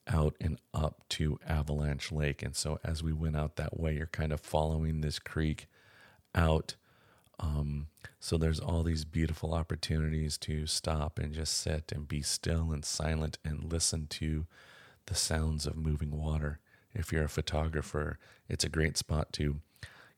out 0.08 0.36
and 0.40 0.60
up 0.74 1.04
to 1.10 1.40
Avalanche 1.48 2.12
Lake. 2.12 2.44
And 2.44 2.56
so 2.56 2.80
as 2.84 3.02
we 3.02 3.14
went 3.14 3.36
out 3.36 3.56
that 3.56 3.80
way, 3.80 3.96
you're 3.96 4.06
kind 4.08 4.32
of 4.32 4.40
following 4.40 5.02
this 5.02 5.20
creek 5.20 5.68
out. 6.34 6.76
Um, 7.40 7.88
so 8.20 8.38
there's 8.38 8.60
all 8.60 8.84
these 8.84 9.06
beautiful 9.06 9.54
opportunities 9.54 10.38
to 10.40 10.68
stop 10.68 11.20
and 11.20 11.34
just 11.34 11.58
sit 11.58 11.92
and 11.92 12.08
be 12.08 12.22
still 12.22 12.72
and 12.72 12.86
silent 12.86 13.38
and 13.44 13.72
listen 13.72 14.08
to 14.08 14.46
the 15.08 15.16
sounds 15.16 15.66
of 15.66 15.76
moving 15.76 16.12
water. 16.12 16.60
If 16.94 17.12
you're 17.12 17.26
a 17.26 17.30
photographer, 17.30 18.18
it's 18.48 18.64
a 18.64 18.70
great 18.70 18.98
spot 18.98 19.34
to, 19.34 19.60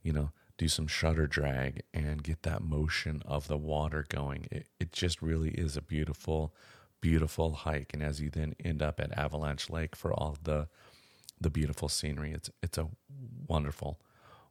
you 0.04 0.14
know, 0.14 0.32
do 0.58 0.68
some 0.68 0.88
shutter 0.88 1.28
drag 1.28 1.84
and 1.94 2.24
get 2.24 2.44
that 2.44 2.62
motion 2.62 3.22
of 3.26 3.48
the 3.48 3.58
water 3.58 4.06
going. 4.10 4.48
It, 4.52 4.68
it 4.80 4.92
just 4.92 5.22
really 5.22 5.52
is 5.52 5.78
a 5.78 5.82
beautiful, 5.82 6.54
beautiful 7.02 7.54
hike. 7.54 7.94
And 7.94 8.04
as 8.04 8.22
you 8.22 8.30
then 8.30 8.56
end 8.64 8.82
up 8.82 9.00
at 9.00 9.18
Avalanche 9.18 9.70
Lake 9.70 9.96
for 9.96 10.14
all 10.14 10.38
the 10.44 10.68
the 11.40 11.50
beautiful 11.50 11.88
scenery, 11.88 12.32
it's 12.32 12.50
it's 12.64 12.78
a 12.78 12.88
wonderful, 13.48 14.00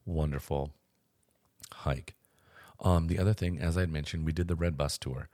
wonderful 0.05 0.71
hike. 1.73 2.15
Um, 2.81 3.09
the 3.09 3.19
other 3.19 3.33
thing, 3.33 3.59
as 3.59 3.77
I'd 3.77 3.91
mentioned, 3.91 4.25
we 4.25 4.33
did 4.33 4.49
the 4.49 4.55
Red 4.55 4.77
Bus 4.77 4.99
tour. 4.99 5.29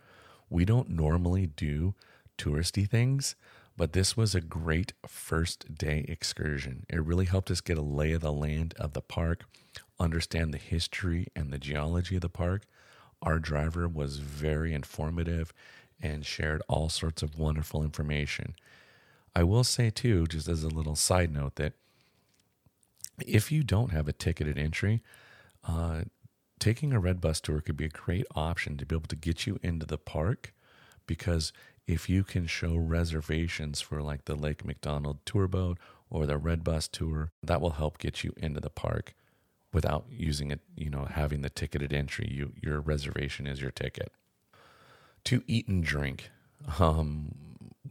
We 0.48 0.64
don't 0.64 0.90
normally 0.90 1.46
do 1.46 1.94
touristy 2.38 2.88
things, 2.88 3.34
but 3.76 3.92
this 3.92 4.16
was 4.16 4.34
a 4.34 4.40
great 4.40 4.92
first 5.06 5.74
day 5.76 6.04
excursion. 6.08 6.84
It 6.88 7.02
really 7.04 7.24
helped 7.24 7.50
us 7.50 7.60
get 7.60 7.78
a 7.78 7.82
lay 7.82 8.12
of 8.12 8.22
the 8.22 8.32
land 8.32 8.74
of 8.78 8.92
the 8.92 9.00
park, 9.00 9.44
understand 9.98 10.52
the 10.52 10.58
history 10.58 11.28
and 11.34 11.52
the 11.52 11.58
geology 11.58 12.16
of 12.16 12.22
the 12.22 12.28
park. 12.28 12.64
Our 13.22 13.38
driver 13.38 13.88
was 13.88 14.18
very 14.18 14.74
informative 14.74 15.52
and 16.02 16.26
shared 16.26 16.62
all 16.68 16.88
sorts 16.88 17.22
of 17.22 17.38
wonderful 17.38 17.82
information. 17.82 18.54
I 19.34 19.44
will 19.44 19.64
say, 19.64 19.88
too, 19.90 20.26
just 20.26 20.48
as 20.48 20.62
a 20.62 20.68
little 20.68 20.96
side 20.96 21.32
note, 21.32 21.54
that 21.56 21.74
if 23.26 23.52
you 23.52 23.62
don't 23.62 23.92
have 23.92 24.08
a 24.08 24.12
ticketed 24.12 24.58
entry, 24.58 25.00
uh, 25.66 26.02
taking 26.58 26.92
a 26.92 27.00
red 27.00 27.20
bus 27.20 27.40
tour 27.40 27.60
could 27.60 27.76
be 27.76 27.84
a 27.84 27.88
great 27.88 28.26
option 28.34 28.76
to 28.76 28.86
be 28.86 28.94
able 28.94 29.06
to 29.08 29.16
get 29.16 29.46
you 29.46 29.58
into 29.62 29.86
the 29.86 29.98
park 29.98 30.52
because 31.06 31.52
if 31.86 32.08
you 32.08 32.22
can 32.22 32.46
show 32.46 32.76
reservations 32.76 33.80
for 33.80 34.02
like 34.02 34.24
the 34.24 34.36
Lake 34.36 34.64
McDonald 34.64 35.18
tour 35.24 35.48
boat 35.48 35.78
or 36.10 36.26
the 36.26 36.38
red 36.38 36.62
bus 36.62 36.88
tour, 36.88 37.32
that 37.42 37.60
will 37.60 37.72
help 37.72 37.98
get 37.98 38.22
you 38.22 38.32
into 38.36 38.60
the 38.60 38.70
park 38.70 39.14
without 39.72 40.04
using 40.10 40.50
it, 40.50 40.60
you 40.76 40.90
know, 40.90 41.06
having 41.06 41.42
the 41.42 41.50
ticketed 41.50 41.92
entry. 41.92 42.28
You 42.30 42.52
your 42.62 42.80
reservation 42.80 43.46
is 43.46 43.60
your 43.60 43.70
ticket. 43.70 44.12
To 45.24 45.42
eat 45.46 45.68
and 45.68 45.84
drink. 45.84 46.30
Um, 46.78 47.34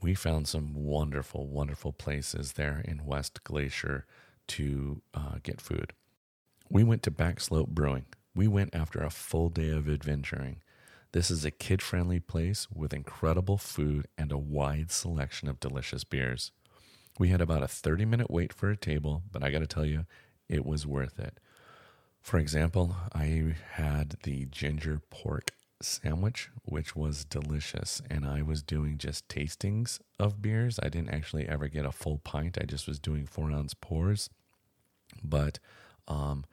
we 0.02 0.14
found 0.16 0.48
some 0.48 0.74
wonderful, 0.74 1.48
wonderful 1.48 1.94
places 1.94 2.54
there 2.54 2.82
in 2.86 3.06
West 3.06 3.44
Glacier 3.44 4.06
to 4.48 5.02
uh, 5.14 5.36
get 5.44 5.62
food. 5.62 5.94
We 6.70 6.84
went 6.84 7.04
to 7.04 7.12
Backslope 7.12 7.70
Brewing. 7.70 8.06
We 8.34 8.48
went 8.48 8.74
after 8.74 9.02
a 9.02 9.10
full 9.10 9.50
day 9.50 9.70
of 9.70 9.90
adventuring. 9.90 10.62
This 11.12 11.30
is 11.30 11.44
a 11.44 11.52
kid 11.52 11.82
friendly 11.82 12.20
place 12.20 12.68
with 12.74 12.94
incredible 12.94 13.58
food 13.58 14.08
and 14.18 14.32
a 14.32 14.38
wide 14.38 14.92
selection 14.92 15.50
of 15.50 15.60
delicious 15.60 16.04
beers. 16.06 16.52
We 17.20 17.28
had 17.30 17.42
about 17.42 17.64
a 17.64 17.68
30 17.68 18.06
minute 18.06 18.32
wait 18.32 18.54
for 18.54 18.70
a 18.70 18.78
table, 18.78 19.24
but 19.32 19.44
I 19.44 19.52
got 19.52 19.60
to 19.60 19.68
tell 19.68 19.86
you, 19.86 20.06
it 20.48 20.66
was 20.66 20.88
worth 20.88 21.20
it. 21.20 21.40
For 22.22 22.38
example, 22.38 22.96
I 23.14 23.56
had 23.74 24.16
the 24.24 24.46
ginger 24.46 25.02
pork 25.10 25.52
sandwich, 25.84 26.50
which 26.64 26.96
was 26.96 27.26
delicious, 27.26 28.02
and 28.10 28.26
I 28.26 28.42
was 28.42 28.64
doing 28.64 28.98
just 28.98 29.28
tastings 29.28 30.00
of 30.20 30.42
beers. 30.42 30.80
I 30.82 30.90
didn't 30.90 31.14
actually 31.14 31.48
ever 31.48 31.68
get 31.68 31.86
a 31.86 31.92
full 31.92 32.20
pint, 32.20 32.58
I 32.60 32.66
just 32.66 32.88
was 32.88 33.00
doing 33.00 33.26
four 33.26 33.52
ounce 33.52 33.74
pours. 33.74 34.30
But 35.24 35.60
um, 36.08 36.46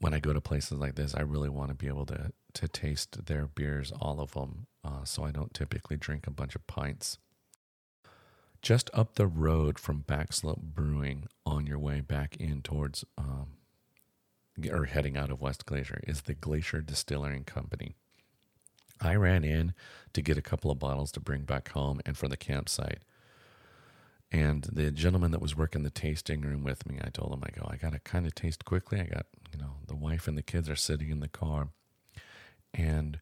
when 0.00 0.14
I 0.14 0.20
go 0.20 0.32
to 0.32 0.40
places 0.40 0.78
like 0.78 0.94
this, 0.94 1.14
I 1.14 1.22
really 1.22 1.48
want 1.48 1.70
to 1.70 1.74
be 1.74 1.88
able 1.88 2.06
to 2.06 2.32
to 2.54 2.68
taste 2.68 3.26
their 3.26 3.46
beers, 3.46 3.92
all 4.00 4.20
of 4.20 4.32
them. 4.32 4.66
Uh, 4.84 5.04
so 5.04 5.24
I 5.24 5.32
don't 5.32 5.52
typically 5.52 5.96
drink 5.96 6.26
a 6.26 6.30
bunch 6.30 6.54
of 6.54 6.66
pints. 6.66 7.18
Just 8.62 8.90
up 8.94 9.16
the 9.16 9.26
road 9.26 9.78
from 9.78 10.04
Backslope 10.04 10.62
Brewing, 10.62 11.26
on 11.44 11.66
your 11.66 11.78
way 11.78 12.00
back 12.00 12.36
in 12.36 12.62
towards 12.62 13.04
um, 13.18 13.58
or 14.70 14.84
heading 14.84 15.16
out 15.16 15.30
of 15.30 15.40
West 15.40 15.66
Glacier, 15.66 16.00
is 16.06 16.22
the 16.22 16.34
Glacier 16.34 16.80
Distilling 16.80 17.44
Company. 17.44 17.96
I 19.00 19.14
ran 19.14 19.44
in 19.44 19.74
to 20.12 20.22
get 20.22 20.38
a 20.38 20.42
couple 20.42 20.70
of 20.70 20.78
bottles 20.78 21.12
to 21.12 21.20
bring 21.20 21.42
back 21.42 21.70
home 21.70 22.00
and 22.06 22.16
for 22.16 22.28
the 22.28 22.36
campsite. 22.36 23.02
And 24.30 24.64
the 24.64 24.90
gentleman 24.90 25.30
that 25.30 25.42
was 25.42 25.56
working 25.56 25.82
the 25.82 25.90
tasting 25.90 26.40
room 26.40 26.64
with 26.64 26.86
me, 26.86 26.98
I 27.00 27.10
told 27.10 27.32
him, 27.32 27.42
I 27.44 27.50
go, 27.50 27.68
I 27.70 27.76
got 27.76 27.92
to 27.92 28.00
kind 28.00 28.26
of 28.26 28.34
taste 28.34 28.64
quickly. 28.64 29.00
I 29.00 29.04
got, 29.04 29.26
you 29.52 29.58
know, 29.58 29.76
the 29.86 29.94
wife 29.94 30.26
and 30.26 30.36
the 30.36 30.42
kids 30.42 30.68
are 30.68 30.76
sitting 30.76 31.10
in 31.10 31.20
the 31.20 31.28
car. 31.28 31.68
And 32.72 33.20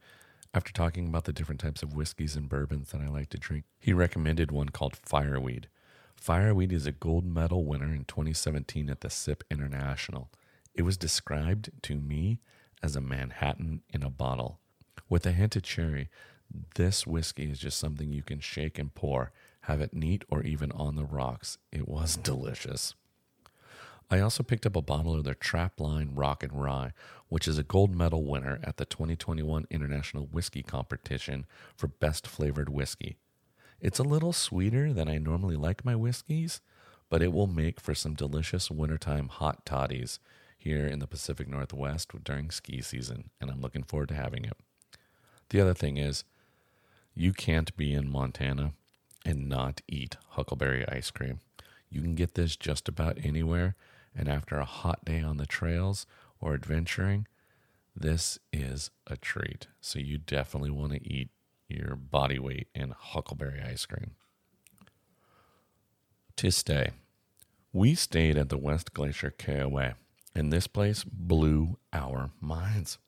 after 0.55 0.73
talking 0.73 1.09
about 1.09 1.25
the 1.25 1.33
different 1.33 1.61
types 1.61 1.83
of 1.83 1.95
whiskeys 1.95 2.37
and 2.37 2.49
bourbons 2.49 2.93
that 2.93 3.01
I 3.01 3.09
like 3.09 3.29
to 3.31 3.39
drink, 3.39 3.65
he 3.79 3.93
recommended 3.93 4.51
one 4.51 4.71
called 4.71 4.97
Fireweed. 4.97 5.69
Fireweed 6.17 6.73
is 6.73 6.87
a 6.87 6.93
gold 6.93 7.27
medal 7.27 7.65
winner 7.65 7.93
in 7.93 8.05
2017 8.05 8.89
at 8.89 9.01
the 9.01 9.11
SIP 9.11 9.45
International. 9.51 10.31
It 10.75 10.83
was 10.83 10.97
described 10.97 11.71
to 11.83 11.95
me 11.95 12.39
as 12.83 12.97
a 12.97 13.01
Manhattan 13.01 13.83
in 13.91 14.03
a 14.03 14.11
bottle. 14.11 14.61
With 15.13 15.27
a 15.27 15.33
hint 15.33 15.57
of 15.57 15.63
cherry, 15.63 16.09
this 16.77 17.07
whiskey 17.07 17.51
is 17.51 17.59
just 17.59 17.77
something 17.77 18.15
you 18.15 18.23
can 18.23 18.41
shake 18.41 18.79
and 18.79 18.95
pour 18.95 19.31
have 19.65 19.83
it 19.83 19.93
neat 19.93 20.25
or 20.31 20.43
even 20.43 20.73
on 20.73 20.97
the 20.97 21.05
rocks. 21.05 21.59
It 21.71 21.87
was 21.87 22.17
delicious. 22.17 22.95
I 24.11 24.21
also 24.21 24.43
picked 24.43 24.65
up 24.65 24.75
a 24.75 24.81
bottle 24.81 25.15
of 25.15 25.25
their 25.25 25.35
Trapline 25.35 26.13
Rock 26.15 26.43
and 26.43 26.59
Rye, 26.59 26.95
which 27.29 27.47
is 27.47 27.59
a 27.59 27.63
gold 27.63 27.95
medal 27.95 28.25
winner 28.25 28.59
at 28.65 28.79
the 28.79 28.87
2021 28.87 29.67
International 29.69 30.29
Whiskey 30.33 30.63
Competition 30.63 31.45
for 31.77 31.89
Best 31.89 32.27
Flavored 32.27 32.71
Whiskey. 32.71 33.19
It's 33.83 33.99
a 33.99 34.05
little 34.05 34.33
sweeter 34.33 34.95
than 34.95 35.11
I 35.11 35.19
normally 35.19 35.57
like 35.57 35.85
my 35.85 35.95
whiskeys, 35.95 36.63
but 37.11 37.21
it 37.23 37.35
will 37.35 37.47
make 37.47 37.81
for 37.81 37.95
some 37.95 38.15
delicious 38.15 38.71
wintertime 38.71 39.29
hot 39.29 39.67
toddies 39.67 40.21
here 40.57 40.87
in 40.87 41.01
the 41.01 41.07
Pacific 41.07 41.49
Northwest 41.49 42.13
during 42.25 42.51
ski 42.51 42.81
season, 42.81 43.29
and 43.43 43.51
I'm 43.51 43.61
looking 43.61 43.83
forward 43.83 44.09
to 44.09 44.15
having 44.15 44.47
it. 44.47 44.57
The 45.51 45.61
other 45.61 45.75
thing 45.75 45.97
is, 45.97 46.25
you 47.15 47.33
can't 47.33 47.77
be 47.77 47.93
in 47.93 48.11
Montana 48.11 48.73
and 49.25 49.49
not 49.49 49.83
eat 49.87 50.17
huckleberry 50.31 50.89
ice 50.89 51.11
cream. 51.11 51.41
You 51.91 52.01
can 52.01 52.15
get 52.15 52.35
this 52.35 52.57
just 52.57 52.89
about 52.89 53.19
anywhere, 53.23 53.77
and 54.17 54.29
after 54.29 54.59
a 54.59 54.65
hot 54.65 55.05
day 55.05 55.21
on 55.21 55.37
the 55.37 55.47
trails 55.47 56.07
or 56.41 56.55
adventuring, 56.55 57.27
this 57.95 58.39
is 58.53 58.91
a 59.07 59.17
treat. 59.17 59.67
So 59.81 59.99
you 59.99 60.19
definitely 60.19 60.71
want 60.71 60.93
to 60.93 61.07
eat 61.07 61.29
your 61.69 61.97
body 61.97 62.39
weight 62.39 62.69
in 62.75 62.95
huckleberry 62.97 63.61
ice 63.61 63.85
cream. 63.87 64.13
To 66.37 66.51
stay, 66.51 66.91
we 67.73 67.95
stayed 67.95 68.39
at 68.39 68.49
the 68.49 68.59
West 68.59 68.95
Glacier 68.95 69.33
KOA, 69.39 69.95
and 70.35 70.53
this 70.53 70.67
place 70.67 71.05
blew 71.05 71.77
our 71.93 72.31
minds. 72.41 72.99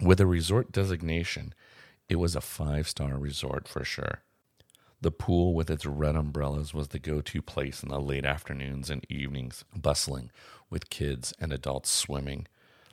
With 0.00 0.20
a 0.20 0.26
resort 0.26 0.70
designation, 0.70 1.54
it 2.08 2.16
was 2.16 2.36
a 2.36 2.40
five 2.40 2.88
star 2.88 3.18
resort 3.18 3.66
for 3.66 3.84
sure. 3.84 4.22
The 5.00 5.10
pool 5.10 5.54
with 5.54 5.70
its 5.70 5.86
red 5.86 6.14
umbrellas 6.14 6.72
was 6.72 6.88
the 6.88 6.98
go 6.98 7.20
to 7.20 7.42
place 7.42 7.82
in 7.82 7.88
the 7.88 8.00
late 8.00 8.24
afternoons 8.24 8.90
and 8.90 9.04
evenings, 9.08 9.64
bustling 9.74 10.30
with 10.70 10.90
kids 10.90 11.34
and 11.40 11.52
adults 11.52 11.90
swimming, 11.90 12.46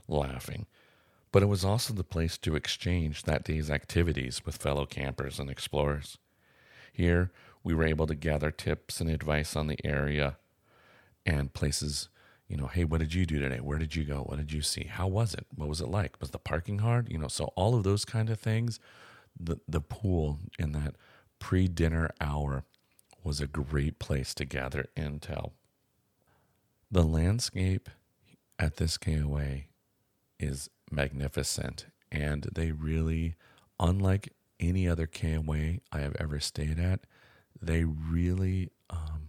laughing. 0.08 0.66
But 1.32 1.44
it 1.44 1.48
was 1.48 1.66
also 1.66 1.94
the 1.94 2.04
place 2.04 2.38
to 2.40 2.56
exchange 2.56 3.24
that 3.24 3.44
day's 3.44 3.70
activities 3.70 4.46
with 4.46 4.58
fellow 4.58 4.86
campers 4.86 5.40
and 5.40 5.50
explorers. 5.50 6.18
Here, 6.92 7.32
we 7.64 7.74
were 7.74 7.86
able 7.86 8.08
to 8.08 8.16
gather 8.16 8.52
tips 8.52 9.02
and 9.02 9.10
advice 9.10 9.56
on 9.56 9.68
the 9.68 9.84
area 9.86 10.38
and 11.26 11.54
places. 11.54 12.08
You 12.48 12.58
know, 12.58 12.68
hey, 12.68 12.84
what 12.84 13.00
did 13.00 13.14
you 13.14 13.25
do 13.25 13.40
today? 13.40 13.60
Where 13.60 13.80
did 13.80 13.96
you 13.96 14.04
go? 14.04 14.22
What 14.22 14.38
did 14.38 14.52
you 14.52 14.62
see? 14.62 14.84
How 14.86 15.08
was 15.08 15.34
it? 15.34 15.48
What 15.56 15.68
was 15.68 15.82
it 15.82 15.88
like? 15.88 16.20
Was 16.22 16.30
the 16.30 16.38
parking 16.40 16.80
hard? 16.80 17.12
You 17.12 17.18
know, 17.18 17.28
so 17.28 17.46
all 17.56 17.75
of 17.75 17.84
those 17.84 18.06
kind 18.06 18.30
of 18.30 18.40
things. 18.40 18.80
The 19.38 19.58
the 19.68 19.82
pool 19.82 20.40
in 20.58 20.72
that 20.74 20.96
pre 21.40 21.68
dinner 21.68 22.12
hour 22.22 22.64
was 23.24 23.42
a 23.42 23.48
great 23.48 24.00
place 24.00 24.34
to 24.36 24.46
gather 24.46 24.86
intel. 24.96 25.52
The 26.92 27.04
landscape 27.04 27.90
at 28.60 28.78
this 28.78 28.98
KOA 28.98 29.64
is 30.40 30.70
magnificent, 30.92 31.88
and 32.12 32.48
they 32.54 32.72
really, 32.72 33.36
unlike 33.80 34.32
any 34.60 34.88
other 34.88 35.08
KOA 35.08 35.80
I 35.92 36.00
have 36.00 36.16
ever 36.20 36.40
stayed 36.40 36.80
at, 36.80 37.02
they 37.62 37.84
really 37.84 38.70
um, 38.90 39.25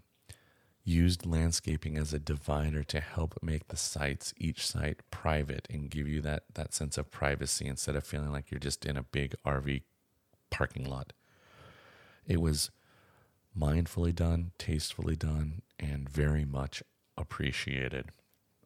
used 0.86 1.26
landscaping 1.26 1.98
as 1.98 2.14
a 2.14 2.18
divider 2.18 2.84
to 2.84 3.00
help 3.00 3.36
make 3.42 3.68
the 3.68 3.76
sites, 3.76 4.32
each 4.38 4.64
site, 4.64 5.00
private 5.10 5.66
and 5.68 5.90
give 5.90 6.06
you 6.06 6.20
that, 6.22 6.44
that 6.54 6.72
sense 6.72 6.96
of 6.96 7.10
privacy 7.10 7.66
instead 7.66 7.96
of 7.96 8.04
feeling 8.04 8.30
like 8.30 8.50
you're 8.50 8.60
just 8.60 8.86
in 8.86 8.96
a 8.96 9.02
big 9.02 9.34
RV 9.44 9.82
parking 10.48 10.84
lot. 10.84 11.12
It 12.26 12.40
was 12.40 12.70
mindfully 13.58 14.14
done, 14.14 14.52
tastefully 14.58 15.16
done, 15.16 15.62
and 15.78 16.08
very 16.08 16.44
much 16.44 16.82
appreciated. 17.18 18.10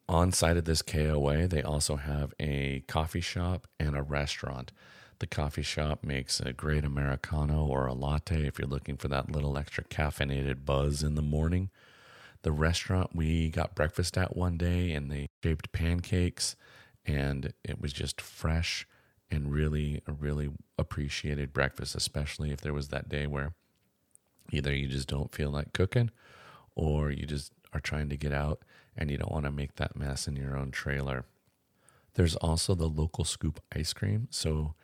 On 0.07 0.31
site 0.33 0.57
of 0.57 0.65
this 0.65 0.83
KOA, 0.83 1.47
they 1.47 1.62
also 1.62 1.97
have 1.97 2.35
a 2.39 2.83
coffee 2.87 3.21
shop 3.21 3.67
and 3.79 3.97
a 3.97 4.03
restaurant. 4.03 4.73
The 5.21 5.27
coffee 5.27 5.62
shop 5.62 6.05
makes 6.05 6.41
a 6.41 6.53
great 6.53 6.85
Americano 6.85 7.65
or 7.65 7.87
a 7.87 7.95
latte 7.95 8.47
if 8.47 8.59
you're 8.59 8.69
looking 8.69 8.97
for 8.97 9.09
that 9.09 9.31
little 9.31 9.57
extra 9.57 9.85
caffeinated 9.85 10.65
buzz 10.65 11.03
in 11.03 11.15
the 11.15 11.23
morning. 11.23 11.71
The 12.42 12.52
restaurant 12.52 13.14
we 13.14 13.50
got 13.50 13.75
breakfast 13.75 14.16
at 14.16 14.37
one 14.37 14.56
day 14.56 14.92
and 14.92 15.11
they 15.11 15.28
shaped 15.42 15.73
pancakes 15.73 16.56
and 17.04 17.52
it 17.64 17.80
was 17.80 17.92
just 17.92 18.20
fresh 18.20 18.87
and 19.30 19.52
really 19.52 20.02
really 20.06 20.50
appreciated 20.78 21.52
breakfast, 21.52 21.94
especially 21.94 22.50
if 22.50 22.61
there 22.61 22.73
was 22.73 22.88
that 22.88 23.09
day 23.09 23.26
where 23.26 23.54
either 24.52 24.75
you 24.75 24.87
just 24.88 25.09
don't 25.09 25.35
feel 25.35 25.50
like 25.50 25.73
cooking 25.73 26.11
or 26.75 27.11
you 27.11 27.26
just 27.26 27.52
are 27.73 27.80
trying 27.80 28.09
to 28.09 28.16
get 28.16 28.32
out 28.32 28.62
and 28.97 29.11
you 29.11 29.18
don't 29.18 29.32
want 29.32 29.44
to 29.44 29.52
make 29.52 29.76
that 29.76 29.97
mess 29.97 30.26
in 30.26 30.37
your 30.37 30.56
own 30.56 30.70
trailer. 30.70 31.25
There's 32.14 32.37
also 32.37 32.75
the 32.75 32.88
local 32.88 33.25
scoop 33.25 33.61
ice 33.75 33.92
cream. 33.92 34.28
So 34.30 34.75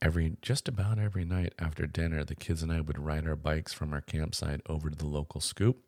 every 0.00 0.36
just 0.42 0.68
about 0.68 0.98
every 0.98 1.24
night 1.24 1.54
after 1.58 1.86
dinner, 1.86 2.24
the 2.24 2.36
kids 2.36 2.62
and 2.62 2.72
I 2.72 2.80
would 2.80 2.98
ride 2.98 3.26
our 3.26 3.36
bikes 3.36 3.72
from 3.72 3.92
our 3.92 4.00
campsite 4.00 4.60
over 4.68 4.90
to 4.90 4.96
the 4.96 5.06
local 5.06 5.40
scoop 5.40 5.87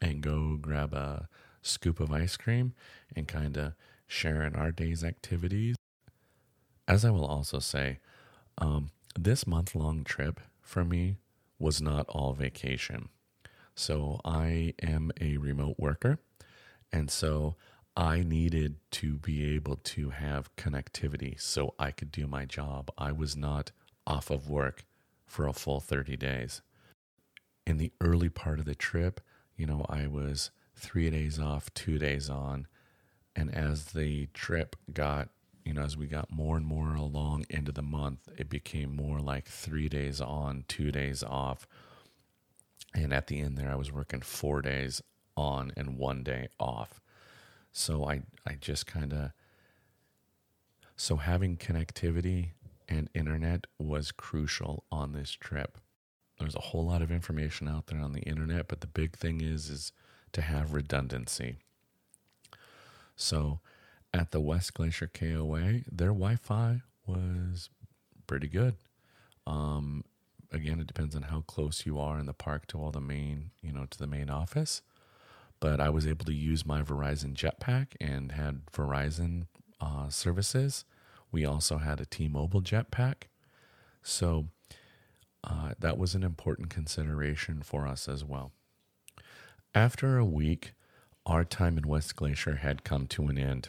and 0.00 0.20
go 0.20 0.56
grab 0.60 0.94
a 0.94 1.28
scoop 1.62 2.00
of 2.00 2.12
ice 2.12 2.36
cream 2.36 2.74
and 3.14 3.26
kind 3.26 3.56
of 3.56 3.72
share 4.06 4.42
in 4.42 4.54
our 4.54 4.70
day's 4.70 5.02
activities. 5.02 5.76
As 6.86 7.04
I 7.04 7.10
will 7.10 7.26
also 7.26 7.58
say, 7.58 7.98
um, 8.58 8.90
this 9.18 9.46
month 9.46 9.74
long 9.74 10.04
trip 10.04 10.40
for 10.60 10.84
me 10.84 11.16
was 11.58 11.80
not 11.80 12.06
all 12.08 12.32
vacation. 12.32 13.08
So 13.74 14.20
I 14.24 14.74
am 14.82 15.10
a 15.20 15.36
remote 15.36 15.76
worker. 15.78 16.18
And 16.92 17.10
so 17.10 17.56
I 17.96 18.22
needed 18.22 18.76
to 18.92 19.18
be 19.18 19.54
able 19.54 19.76
to 19.76 20.10
have 20.10 20.54
connectivity 20.56 21.40
so 21.40 21.74
I 21.78 21.90
could 21.90 22.12
do 22.12 22.26
my 22.26 22.44
job. 22.44 22.90
I 22.96 23.12
was 23.12 23.36
not 23.36 23.72
off 24.06 24.30
of 24.30 24.48
work 24.48 24.84
for 25.26 25.46
a 25.46 25.52
full 25.52 25.80
30 25.80 26.16
days. 26.16 26.62
In 27.66 27.78
the 27.78 27.92
early 28.00 28.28
part 28.28 28.60
of 28.60 28.64
the 28.64 28.74
trip, 28.74 29.20
you 29.56 29.66
know, 29.66 29.84
I 29.88 30.06
was 30.06 30.50
three 30.74 31.10
days 31.10 31.38
off, 31.38 31.72
two 31.74 31.98
days 31.98 32.28
on. 32.28 32.66
And 33.34 33.54
as 33.54 33.86
the 33.86 34.26
trip 34.34 34.76
got, 34.92 35.28
you 35.64 35.72
know, 35.72 35.82
as 35.82 35.96
we 35.96 36.06
got 36.06 36.30
more 36.30 36.56
and 36.56 36.64
more 36.64 36.94
along 36.94 37.46
into 37.50 37.72
the 37.72 37.82
month, 37.82 38.28
it 38.36 38.48
became 38.48 38.94
more 38.94 39.18
like 39.18 39.46
three 39.46 39.88
days 39.88 40.20
on, 40.20 40.64
two 40.68 40.92
days 40.92 41.22
off. 41.22 41.66
And 42.94 43.12
at 43.12 43.26
the 43.26 43.40
end 43.40 43.58
there, 43.58 43.70
I 43.70 43.74
was 43.74 43.92
working 43.92 44.20
four 44.22 44.62
days 44.62 45.02
on 45.36 45.72
and 45.76 45.98
one 45.98 46.22
day 46.22 46.48
off. 46.58 47.00
So 47.72 48.08
I, 48.08 48.22
I 48.46 48.54
just 48.60 48.86
kind 48.86 49.12
of, 49.12 49.32
so 50.96 51.16
having 51.16 51.56
connectivity 51.56 52.50
and 52.88 53.10
internet 53.12 53.66
was 53.78 54.12
crucial 54.12 54.84
on 54.90 55.12
this 55.12 55.32
trip. 55.32 55.78
There's 56.38 56.54
a 56.54 56.60
whole 56.60 56.84
lot 56.84 57.02
of 57.02 57.10
information 57.10 57.68
out 57.68 57.86
there 57.86 58.00
on 58.00 58.12
the 58.12 58.20
internet, 58.20 58.68
but 58.68 58.80
the 58.80 58.86
big 58.86 59.16
thing 59.16 59.40
is 59.40 59.70
is 59.70 59.92
to 60.32 60.42
have 60.42 60.74
redundancy. 60.74 61.56
So 63.16 63.60
at 64.12 64.30
the 64.30 64.40
West 64.40 64.74
Glacier 64.74 65.10
KOA, 65.12 65.80
their 65.90 66.08
Wi-Fi 66.08 66.82
was 67.06 67.70
pretty 68.26 68.48
good. 68.48 68.74
Um, 69.46 70.04
again, 70.52 70.80
it 70.80 70.86
depends 70.86 71.16
on 71.16 71.22
how 71.22 71.42
close 71.42 71.86
you 71.86 71.98
are 71.98 72.18
in 72.18 72.26
the 72.26 72.34
park 72.34 72.66
to 72.68 72.78
all 72.78 72.90
the 72.90 73.00
main, 73.00 73.50
you 73.62 73.72
know, 73.72 73.86
to 73.86 73.98
the 73.98 74.06
main 74.06 74.28
office. 74.28 74.82
But 75.60 75.80
I 75.80 75.88
was 75.88 76.06
able 76.06 76.26
to 76.26 76.34
use 76.34 76.66
my 76.66 76.82
Verizon 76.82 77.34
Jetpack 77.34 77.88
and 78.00 78.32
had 78.32 78.66
Verizon 78.66 79.46
uh, 79.80 80.10
services. 80.10 80.84
We 81.32 81.44
also 81.46 81.78
had 81.78 82.00
a 82.00 82.06
T-Mobile 82.06 82.62
Jetpack, 82.62 83.24
so 84.02 84.46
uh, 85.44 85.72
that 85.78 85.98
was 85.98 86.14
an 86.14 86.22
important 86.22 86.70
consideration 86.70 87.62
for 87.62 87.86
us 87.86 88.08
as 88.08 88.24
well. 88.24 88.52
After 89.74 90.18
a 90.18 90.24
week, 90.24 90.72
our 91.24 91.44
time 91.44 91.76
in 91.76 91.86
West 91.88 92.16
Glacier 92.16 92.56
had 92.56 92.84
come 92.84 93.06
to 93.08 93.26
an 93.26 93.38
end. 93.38 93.68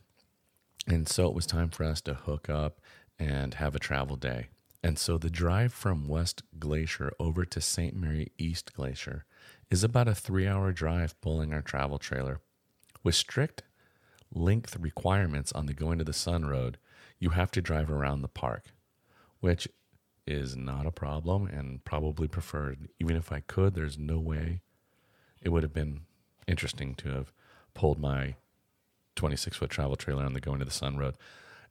And 0.88 1.08
so 1.08 1.28
it 1.28 1.34
was 1.34 1.46
time 1.46 1.70
for 1.70 1.84
us 1.84 2.02
to 2.02 2.14
hook 2.14 2.50
up 2.50 2.80
and 3.20 3.56
have 3.56 3.76
a 3.76 3.80
travel 3.80 4.16
day. 4.16 4.48
And 4.84 4.98
so 4.98 5.18
the 5.18 5.30
drive 5.30 5.74
from 5.74 6.08
West 6.08 6.44
Glacier 6.60 7.12
over 7.20 7.44
to 7.46 7.60
St. 7.60 7.96
Mary 7.96 8.32
East 8.38 8.74
Glacier 8.74 9.26
is 9.70 9.84
about 9.84 10.08
a 10.08 10.16
three 10.16 10.48
hour 10.48 10.72
drive 10.72 11.20
pulling 11.20 11.54
our 11.54 11.62
travel 11.62 11.98
trailer. 11.98 12.40
With 13.04 13.16
strict 13.16 13.64
length 14.34 14.78
requirements 14.80 15.52
on 15.52 15.66
the 15.66 15.74
Going 15.74 15.98
to 15.98 16.04
the 16.04 16.14
Sun 16.14 16.46
Road, 16.46 16.78
you 17.20 17.32
have 17.32 17.52
to 17.52 17.62
drive 17.62 17.90
around 17.90 18.22
the 18.22 18.28
park, 18.28 18.66
which 19.40 19.68
is 20.28 20.56
not 20.56 20.86
a 20.86 20.92
problem 20.92 21.48
and 21.48 21.84
probably 21.86 22.28
preferred. 22.28 22.90
Even 23.00 23.16
if 23.16 23.32
I 23.32 23.40
could, 23.40 23.74
there's 23.74 23.98
no 23.98 24.20
way 24.20 24.62
it 25.42 25.50
would 25.50 25.64
have 25.64 25.74
been 25.74 26.02
interesting 26.48 26.96
to 26.96 27.10
have 27.10 27.32
pulled 27.74 28.00
my 28.00 28.36
26 29.16 29.58
foot 29.58 29.70
travel 29.70 29.96
trailer 29.96 30.26
on 30.26 30.34
the 30.34 30.40
Going 30.40 30.60
to 30.60 30.66
the 30.66 30.72
Sun 30.72 30.98
Road. 30.98 31.16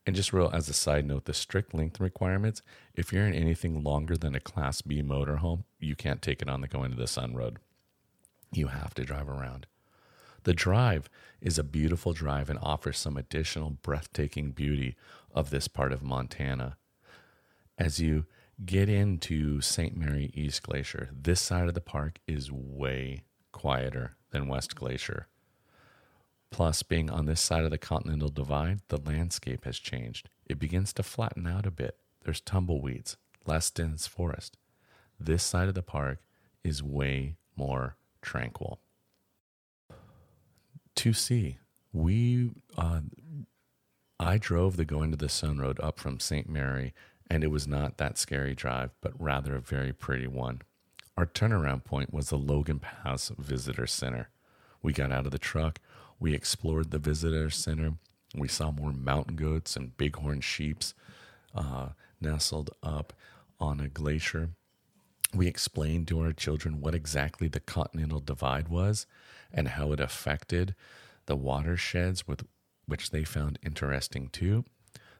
And 0.05 0.15
just 0.15 0.31
real 0.31 0.49
as 0.53 0.69
a 0.69 0.73
side 0.73 1.05
note, 1.05 1.25
the 1.25 1.33
strict 1.33 1.73
length 1.73 1.99
requirements, 1.99 2.61
if 2.95 3.11
you're 3.11 3.27
in 3.27 3.33
anything 3.33 3.83
longer 3.83 4.15
than 4.15 4.35
a 4.35 4.39
Class 4.39 4.81
B 4.81 5.01
motorhome, 5.01 5.63
you 5.79 5.95
can't 5.95 6.21
take 6.21 6.41
it 6.41 6.49
on 6.49 6.61
the 6.61 6.67
Going 6.67 6.91
to 6.91 6.97
the 6.97 7.07
Sun 7.07 7.35
Road. 7.35 7.57
You 8.53 8.67
have 8.67 8.93
to 8.95 9.03
drive 9.03 9.27
around. 9.27 9.67
The 10.43 10.53
drive 10.53 11.09
is 11.41 11.59
a 11.59 11.63
beautiful 11.63 12.13
drive 12.13 12.49
and 12.49 12.57
offers 12.61 12.97
some 12.97 13.17
additional 13.17 13.71
breathtaking 13.71 14.51
beauty 14.51 14.95
of 15.35 15.49
this 15.49 15.67
part 15.67 15.91
of 15.91 16.01
Montana. 16.01 16.77
As 17.77 17.99
you 17.99 18.25
get 18.65 18.89
into 18.89 19.61
St. 19.61 19.95
Mary 19.95 20.31
East 20.33 20.63
Glacier, 20.63 21.09
this 21.13 21.41
side 21.41 21.67
of 21.67 21.73
the 21.73 21.81
park 21.81 22.19
is 22.27 22.51
way 22.51 23.23
quieter 23.51 24.15
than 24.31 24.47
West 24.47 24.75
Glacier. 24.75 25.27
Plus, 26.49 26.81
being 26.81 27.09
on 27.09 27.25
this 27.25 27.41
side 27.41 27.65
of 27.65 27.71
the 27.71 27.77
Continental 27.77 28.29
Divide, 28.29 28.79
the 28.87 28.97
landscape 28.97 29.65
has 29.65 29.79
changed. 29.79 30.29
It 30.45 30.59
begins 30.59 30.93
to 30.93 31.03
flatten 31.03 31.45
out 31.45 31.65
a 31.65 31.71
bit. 31.71 31.97
There's 32.23 32.41
tumbleweeds, 32.41 33.17
less 33.45 33.69
dense 33.69 34.07
forest. 34.07 34.57
This 35.19 35.43
side 35.43 35.67
of 35.67 35.75
the 35.75 35.83
park 35.83 36.19
is 36.63 36.81
way 36.81 37.35
more 37.55 37.97
tranquil. 38.21 38.79
To 40.95 41.13
see, 41.13 41.57
we, 41.91 42.51
uh, 42.77 43.01
I 44.19 44.37
drove 44.37 44.77
the 44.77 44.85
Going 44.85 45.11
to 45.11 45.17
the 45.17 45.29
Sun 45.29 45.59
Road 45.59 45.79
up 45.81 45.99
from 45.99 46.19
St. 46.19 46.49
Mary 46.49 46.93
and 47.29 47.43
it 47.43 47.47
was 47.47 47.67
not 47.67 47.97
that 47.97 48.17
scary 48.17 48.55
drive, 48.55 48.91
but 49.01 49.13
rather 49.19 49.55
a 49.55 49.61
very 49.61 49.93
pretty 49.93 50.27
one. 50.27 50.61
Our 51.17 51.25
turnaround 51.25 51.83
point 51.83 52.13
was 52.13 52.29
the 52.29 52.37
Logan 52.37 52.79
Pass 52.79 53.31
Visitor 53.37 53.87
Center. 53.87 54.29
We 54.81 54.93
got 54.93 55.11
out 55.11 55.25
of 55.25 55.31
the 55.31 55.39
truck, 55.39 55.79
we 56.19 56.33
explored 56.33 56.91
the 56.91 56.99
visitor 56.99 57.49
center, 57.49 57.93
we 58.35 58.47
saw 58.47 58.71
more 58.71 58.91
mountain 58.91 59.35
goats 59.35 59.75
and 59.75 59.95
bighorn 59.97 60.41
sheeps 60.41 60.93
uh, 61.55 61.89
nestled 62.21 62.69
up 62.83 63.13
on 63.59 63.79
a 63.79 63.87
glacier. 63.87 64.49
We 65.33 65.47
explained 65.47 66.07
to 66.09 66.21
our 66.21 66.33
children 66.33 66.79
what 66.79 66.95
exactly 66.95 67.47
the 67.47 67.59
Continental 67.59 68.19
Divide 68.19 68.69
was 68.69 69.05
and 69.51 69.69
how 69.69 69.91
it 69.91 69.99
affected 69.99 70.75
the 71.25 71.35
watersheds 71.35 72.27
with 72.27 72.45
which 72.85 73.09
they 73.11 73.23
found 73.23 73.59
interesting 73.65 74.29
too. 74.29 74.63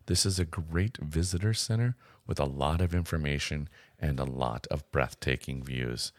This 0.08 0.26
is 0.26 0.40
a 0.40 0.46
great 0.46 0.98
visitor 0.98 1.54
center 1.54 1.98
with 2.26 2.40
a 2.40 2.46
lot 2.46 2.80
of 2.80 2.96
information 2.96 3.68
and 4.00 4.20
a 4.20 4.26
lot 4.26 4.66
of 4.72 4.90
breathtaking 4.90 5.64
views. 5.64 6.14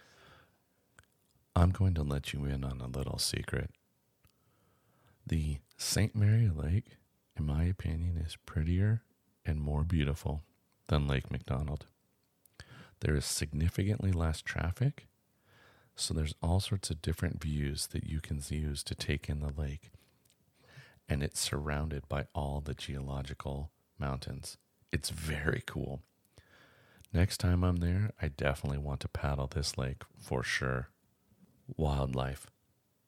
I'm 1.57 1.71
going 1.71 1.95
to 1.95 2.03
let 2.03 2.35
you 2.35 2.45
in 2.45 2.65
on 2.65 2.83
a 2.83 2.87
little 2.87 3.19
secret. 3.19 3.71
The 5.27 5.57
St. 5.79 6.15
Mary 6.15 6.51
Lake, 6.55 6.99
in 7.35 7.47
my 7.47 7.65
opinion, 7.65 8.19
is 8.19 8.37
prettier 8.45 9.03
and 9.47 9.59
more 9.59 9.85
beautiful 9.85 10.43
than 10.89 11.09
Lake 11.09 11.31
McDonald. 11.31 11.87
There 13.01 13.17
is 13.17 13.25
significantly 13.25 14.13
less 14.13 14.43
traffic, 14.43 15.07
so 15.97 16.13
there's 16.13 16.35
all 16.43 16.61
sorts 16.61 16.91
of 16.91 17.01
different 17.01 17.43
views 17.43 17.87
that 17.89 18.05
you 18.05 18.21
can 18.21 18.43
use 18.51 18.83
to 18.83 18.95
take 18.95 19.31
in 19.31 19.41
the 19.41 19.53
lake. 19.57 19.91
And 21.09 21.23
it's 21.23 21.41
surrounded 21.41 22.07
by 22.07 22.27
all 22.35 22.61
the 22.61 22.75
geological 22.75 23.71
mountains. 23.99 24.57
It's 24.93 25.11
very 25.11 25.63
cool. 25.67 26.03
Next 27.13 27.39
time 27.39 27.65
I'm 27.65 27.77
there, 27.77 28.11
I 28.21 28.29
definitely 28.29 28.79
want 28.79 29.01
to 29.01 29.09
paddle 29.09 29.47
this 29.47 29.79
lake 29.79 30.03
for 30.19 30.43
sure. 30.43 30.89
Wildlife. 31.77 32.47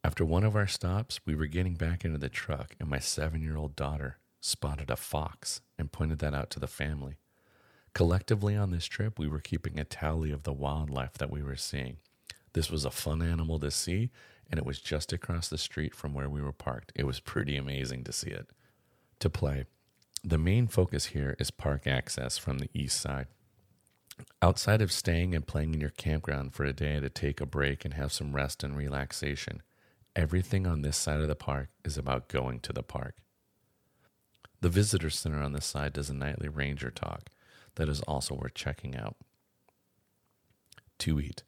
After 0.02 0.24
one 0.24 0.44
of 0.44 0.56
our 0.56 0.66
stops, 0.66 1.20
we 1.26 1.34
were 1.34 1.46
getting 1.46 1.74
back 1.74 2.04
into 2.04 2.18
the 2.18 2.30
truck, 2.30 2.74
and 2.80 2.88
my 2.88 2.98
seven 2.98 3.42
year 3.42 3.56
old 3.56 3.76
daughter 3.76 4.18
spotted 4.40 4.90
a 4.90 4.96
fox 4.96 5.60
and 5.78 5.92
pointed 5.92 6.18
that 6.20 6.34
out 6.34 6.48
to 6.50 6.60
the 6.60 6.66
family. 6.66 7.18
Collectively 7.92 8.56
on 8.56 8.70
this 8.70 8.86
trip, 8.86 9.18
we 9.18 9.28
were 9.28 9.40
keeping 9.40 9.78
a 9.78 9.84
tally 9.84 10.30
of 10.30 10.44
the 10.44 10.52
wildlife 10.52 11.14
that 11.14 11.30
we 11.30 11.42
were 11.42 11.56
seeing. 11.56 11.98
This 12.52 12.70
was 12.70 12.84
a 12.84 12.90
fun 12.90 13.20
animal 13.20 13.58
to 13.58 13.70
see, 13.70 14.10
and 14.48 14.58
it 14.58 14.64
was 14.64 14.80
just 14.80 15.12
across 15.12 15.48
the 15.48 15.58
street 15.58 15.94
from 15.94 16.14
where 16.14 16.28
we 16.28 16.40
were 16.40 16.52
parked. 16.52 16.92
It 16.94 17.04
was 17.04 17.20
pretty 17.20 17.56
amazing 17.56 18.04
to 18.04 18.12
see 18.12 18.30
it. 18.30 18.48
To 19.20 19.28
play, 19.28 19.66
the 20.22 20.38
main 20.38 20.66
focus 20.66 21.06
here 21.06 21.34
is 21.38 21.50
park 21.50 21.86
access 21.86 22.36
from 22.36 22.58
the 22.58 22.70
east 22.74 23.00
side. 23.00 23.26
Outside 24.42 24.82
of 24.82 24.92
staying 24.92 25.34
and 25.34 25.46
playing 25.46 25.72
in 25.74 25.80
your 25.80 25.90
campground 25.90 26.52
for 26.52 26.64
a 26.64 26.74
day 26.74 27.00
to 27.00 27.08
take 27.08 27.40
a 27.40 27.46
break 27.46 27.84
and 27.84 27.94
have 27.94 28.12
some 28.12 28.34
rest 28.34 28.62
and 28.62 28.76
relaxation, 28.76 29.62
everything 30.14 30.66
on 30.66 30.82
this 30.82 30.98
side 30.98 31.20
of 31.20 31.28
the 31.28 31.34
park 31.34 31.70
is 31.84 31.96
about 31.96 32.28
going 32.28 32.60
to 32.60 32.72
the 32.72 32.82
park. 32.82 33.16
The 34.60 34.68
visitor 34.68 35.08
center 35.08 35.42
on 35.42 35.54
this 35.54 35.64
side 35.64 35.94
does 35.94 36.10
a 36.10 36.14
nightly 36.14 36.48
ranger 36.48 36.90
talk 36.90 37.30
that 37.76 37.88
is 37.88 38.02
also 38.02 38.34
worth 38.34 38.54
checking 38.54 38.94
out. 38.94 39.16
To 40.98 41.18
eat. 41.18 41.44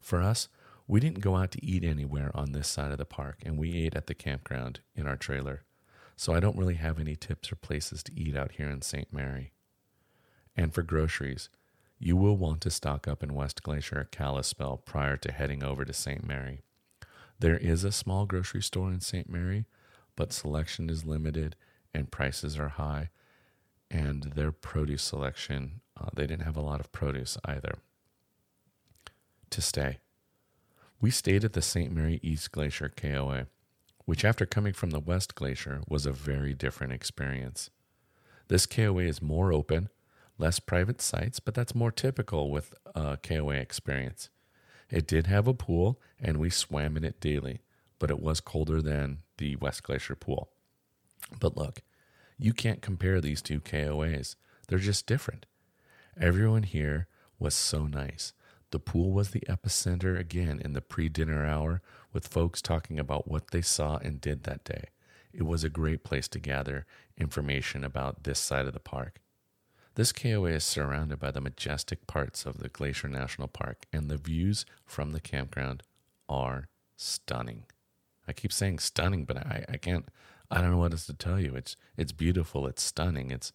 For 0.00 0.20
us, 0.20 0.48
we 0.88 0.98
didn't 0.98 1.20
go 1.20 1.36
out 1.36 1.52
to 1.52 1.64
eat 1.64 1.84
anywhere 1.84 2.32
on 2.34 2.50
this 2.50 2.66
side 2.66 2.90
of 2.90 2.98
the 2.98 3.04
park, 3.04 3.38
and 3.44 3.56
we 3.56 3.76
ate 3.76 3.94
at 3.94 4.08
the 4.08 4.14
campground 4.14 4.80
in 4.96 5.06
our 5.06 5.16
trailer. 5.16 5.62
So 6.22 6.32
I 6.32 6.38
don't 6.38 6.56
really 6.56 6.76
have 6.76 7.00
any 7.00 7.16
tips 7.16 7.50
or 7.50 7.56
places 7.56 8.00
to 8.04 8.12
eat 8.14 8.36
out 8.36 8.52
here 8.52 8.70
in 8.70 8.80
St. 8.82 9.12
Mary. 9.12 9.50
And 10.56 10.72
for 10.72 10.84
groceries, 10.84 11.48
you 11.98 12.16
will 12.16 12.36
want 12.36 12.60
to 12.60 12.70
stock 12.70 13.08
up 13.08 13.24
in 13.24 13.34
West 13.34 13.64
Glacier 13.64 13.98
at 13.98 14.12
Kalispell 14.12 14.76
prior 14.76 15.16
to 15.16 15.32
heading 15.32 15.64
over 15.64 15.84
to 15.84 15.92
St. 15.92 16.24
Mary. 16.24 16.60
There 17.40 17.56
is 17.56 17.82
a 17.82 17.90
small 17.90 18.26
grocery 18.26 18.62
store 18.62 18.92
in 18.92 19.00
St. 19.00 19.28
Mary, 19.28 19.64
but 20.14 20.32
selection 20.32 20.88
is 20.88 21.04
limited 21.04 21.56
and 21.92 22.12
prices 22.12 22.56
are 22.56 22.68
high. 22.68 23.10
And 23.90 24.22
their 24.36 24.52
produce 24.52 25.02
selection, 25.02 25.80
uh, 26.00 26.10
they 26.14 26.28
didn't 26.28 26.46
have 26.46 26.56
a 26.56 26.62
lot 26.62 26.78
of 26.78 26.92
produce 26.92 27.36
either. 27.44 27.78
To 29.50 29.60
stay, 29.60 29.98
we 31.00 31.10
stayed 31.10 31.42
at 31.42 31.54
the 31.54 31.62
St. 31.62 31.90
Mary 31.90 32.20
East 32.22 32.52
Glacier 32.52 32.92
KOA, 32.96 33.48
which, 34.04 34.24
after 34.24 34.46
coming 34.46 34.72
from 34.72 34.90
the 34.90 35.00
West 35.00 35.34
Glacier, 35.34 35.82
was 35.88 36.06
a 36.06 36.12
very 36.12 36.54
different 36.54 36.92
experience. 36.92 37.70
This 38.48 38.66
KOA 38.66 39.04
is 39.04 39.22
more 39.22 39.52
open, 39.52 39.88
less 40.38 40.58
private 40.58 41.00
sites, 41.00 41.40
but 41.40 41.54
that's 41.54 41.74
more 41.74 41.92
typical 41.92 42.50
with 42.50 42.74
a 42.94 43.16
KOA 43.16 43.54
experience. 43.54 44.28
It 44.90 45.06
did 45.06 45.26
have 45.26 45.46
a 45.46 45.54
pool, 45.54 46.00
and 46.20 46.36
we 46.36 46.50
swam 46.50 46.96
in 46.96 47.04
it 47.04 47.20
daily, 47.20 47.60
but 47.98 48.10
it 48.10 48.20
was 48.20 48.40
colder 48.40 48.82
than 48.82 49.18
the 49.38 49.56
West 49.56 49.82
Glacier 49.82 50.16
pool. 50.16 50.50
But 51.38 51.56
look, 51.56 51.82
you 52.38 52.52
can't 52.52 52.82
compare 52.82 53.20
these 53.20 53.40
two 53.40 53.60
KOAs. 53.60 54.36
They're 54.68 54.78
just 54.78 55.06
different. 55.06 55.46
Everyone 56.20 56.64
here 56.64 57.06
was 57.38 57.54
so 57.54 57.86
nice. 57.86 58.32
The 58.72 58.78
pool 58.78 59.12
was 59.12 59.30
the 59.30 59.44
epicenter 59.50 60.18
again 60.18 60.58
in 60.58 60.72
the 60.72 60.80
pre 60.80 61.10
dinner 61.10 61.46
hour, 61.46 61.82
with 62.10 62.26
folks 62.26 62.62
talking 62.62 62.98
about 62.98 63.28
what 63.28 63.50
they 63.50 63.60
saw 63.60 63.98
and 63.98 64.18
did 64.18 64.44
that 64.44 64.64
day. 64.64 64.86
It 65.30 65.42
was 65.42 65.62
a 65.62 65.68
great 65.68 66.04
place 66.04 66.26
to 66.28 66.38
gather 66.38 66.86
information 67.18 67.84
about 67.84 68.24
this 68.24 68.38
side 68.38 68.66
of 68.66 68.72
the 68.72 68.80
park. 68.80 69.20
This 69.94 70.10
KOA 70.10 70.52
is 70.52 70.64
surrounded 70.64 71.20
by 71.20 71.30
the 71.30 71.40
majestic 71.42 72.06
parts 72.06 72.46
of 72.46 72.58
the 72.58 72.70
Glacier 72.70 73.08
National 73.08 73.46
Park, 73.46 73.84
and 73.92 74.08
the 74.08 74.16
views 74.16 74.64
from 74.86 75.12
the 75.12 75.20
campground 75.20 75.82
are 76.26 76.68
stunning. 76.96 77.64
I 78.26 78.32
keep 78.32 78.54
saying 78.54 78.78
stunning, 78.78 79.26
but 79.26 79.36
I, 79.36 79.66
I 79.68 79.76
can't 79.76 80.06
I 80.50 80.62
don't 80.62 80.70
know 80.70 80.78
what 80.78 80.92
else 80.92 81.06
to 81.06 81.14
tell 81.14 81.38
you. 81.38 81.54
It's 81.54 81.76
it's 81.98 82.12
beautiful. 82.12 82.66
It's 82.66 82.82
stunning. 82.82 83.30
It's 83.30 83.52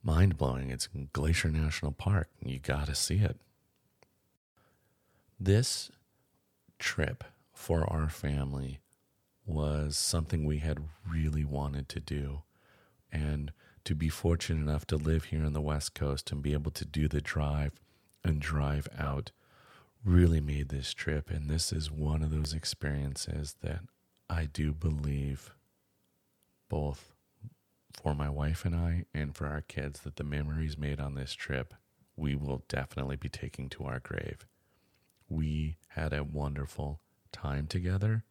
mind 0.00 0.36
blowing. 0.36 0.70
It's 0.70 0.88
Glacier 1.12 1.50
National 1.50 1.90
Park. 1.90 2.28
You 2.40 2.60
got 2.60 2.86
to 2.86 2.94
see 2.94 3.16
it. 3.16 3.40
This 5.42 5.90
trip 6.78 7.24
for 7.54 7.90
our 7.90 8.10
family 8.10 8.80
was 9.46 9.96
something 9.96 10.44
we 10.44 10.58
had 10.58 10.80
really 11.08 11.46
wanted 11.46 11.88
to 11.88 12.00
do. 12.00 12.42
And 13.10 13.52
to 13.84 13.94
be 13.94 14.10
fortunate 14.10 14.60
enough 14.60 14.86
to 14.88 14.96
live 14.96 15.24
here 15.24 15.46
on 15.46 15.54
the 15.54 15.62
West 15.62 15.94
Coast 15.94 16.30
and 16.30 16.42
be 16.42 16.52
able 16.52 16.70
to 16.72 16.84
do 16.84 17.08
the 17.08 17.22
drive 17.22 17.80
and 18.22 18.38
drive 18.38 18.86
out 18.98 19.30
really 20.04 20.42
made 20.42 20.68
this 20.68 20.92
trip. 20.92 21.30
And 21.30 21.48
this 21.48 21.72
is 21.72 21.90
one 21.90 22.22
of 22.22 22.30
those 22.30 22.52
experiences 22.52 23.56
that 23.62 23.80
I 24.28 24.44
do 24.44 24.74
believe 24.74 25.54
both 26.68 27.14
for 27.94 28.14
my 28.14 28.28
wife 28.28 28.66
and 28.66 28.74
I 28.74 29.06
and 29.14 29.34
for 29.34 29.46
our 29.46 29.62
kids 29.62 30.00
that 30.00 30.16
the 30.16 30.24
memories 30.24 30.76
made 30.76 31.00
on 31.00 31.14
this 31.14 31.32
trip 31.32 31.72
we 32.14 32.34
will 32.36 32.62
definitely 32.68 33.16
be 33.16 33.30
taking 33.30 33.70
to 33.70 33.84
our 33.84 34.00
grave. 34.00 34.46
We 35.32 35.76
had 35.90 36.12
a 36.12 36.24
wonderful 36.24 36.98
time 37.30 37.68
together, 37.68 38.24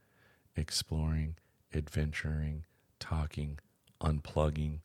exploring, 0.57 1.38
adventuring, 1.73 2.65
talking, 2.99 3.59
unplugging, 4.01 4.79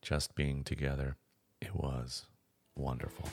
just 0.00 0.34
being 0.34 0.64
together. 0.64 1.18
It 1.60 1.72
was 1.76 2.26
wonderful. 2.74 3.28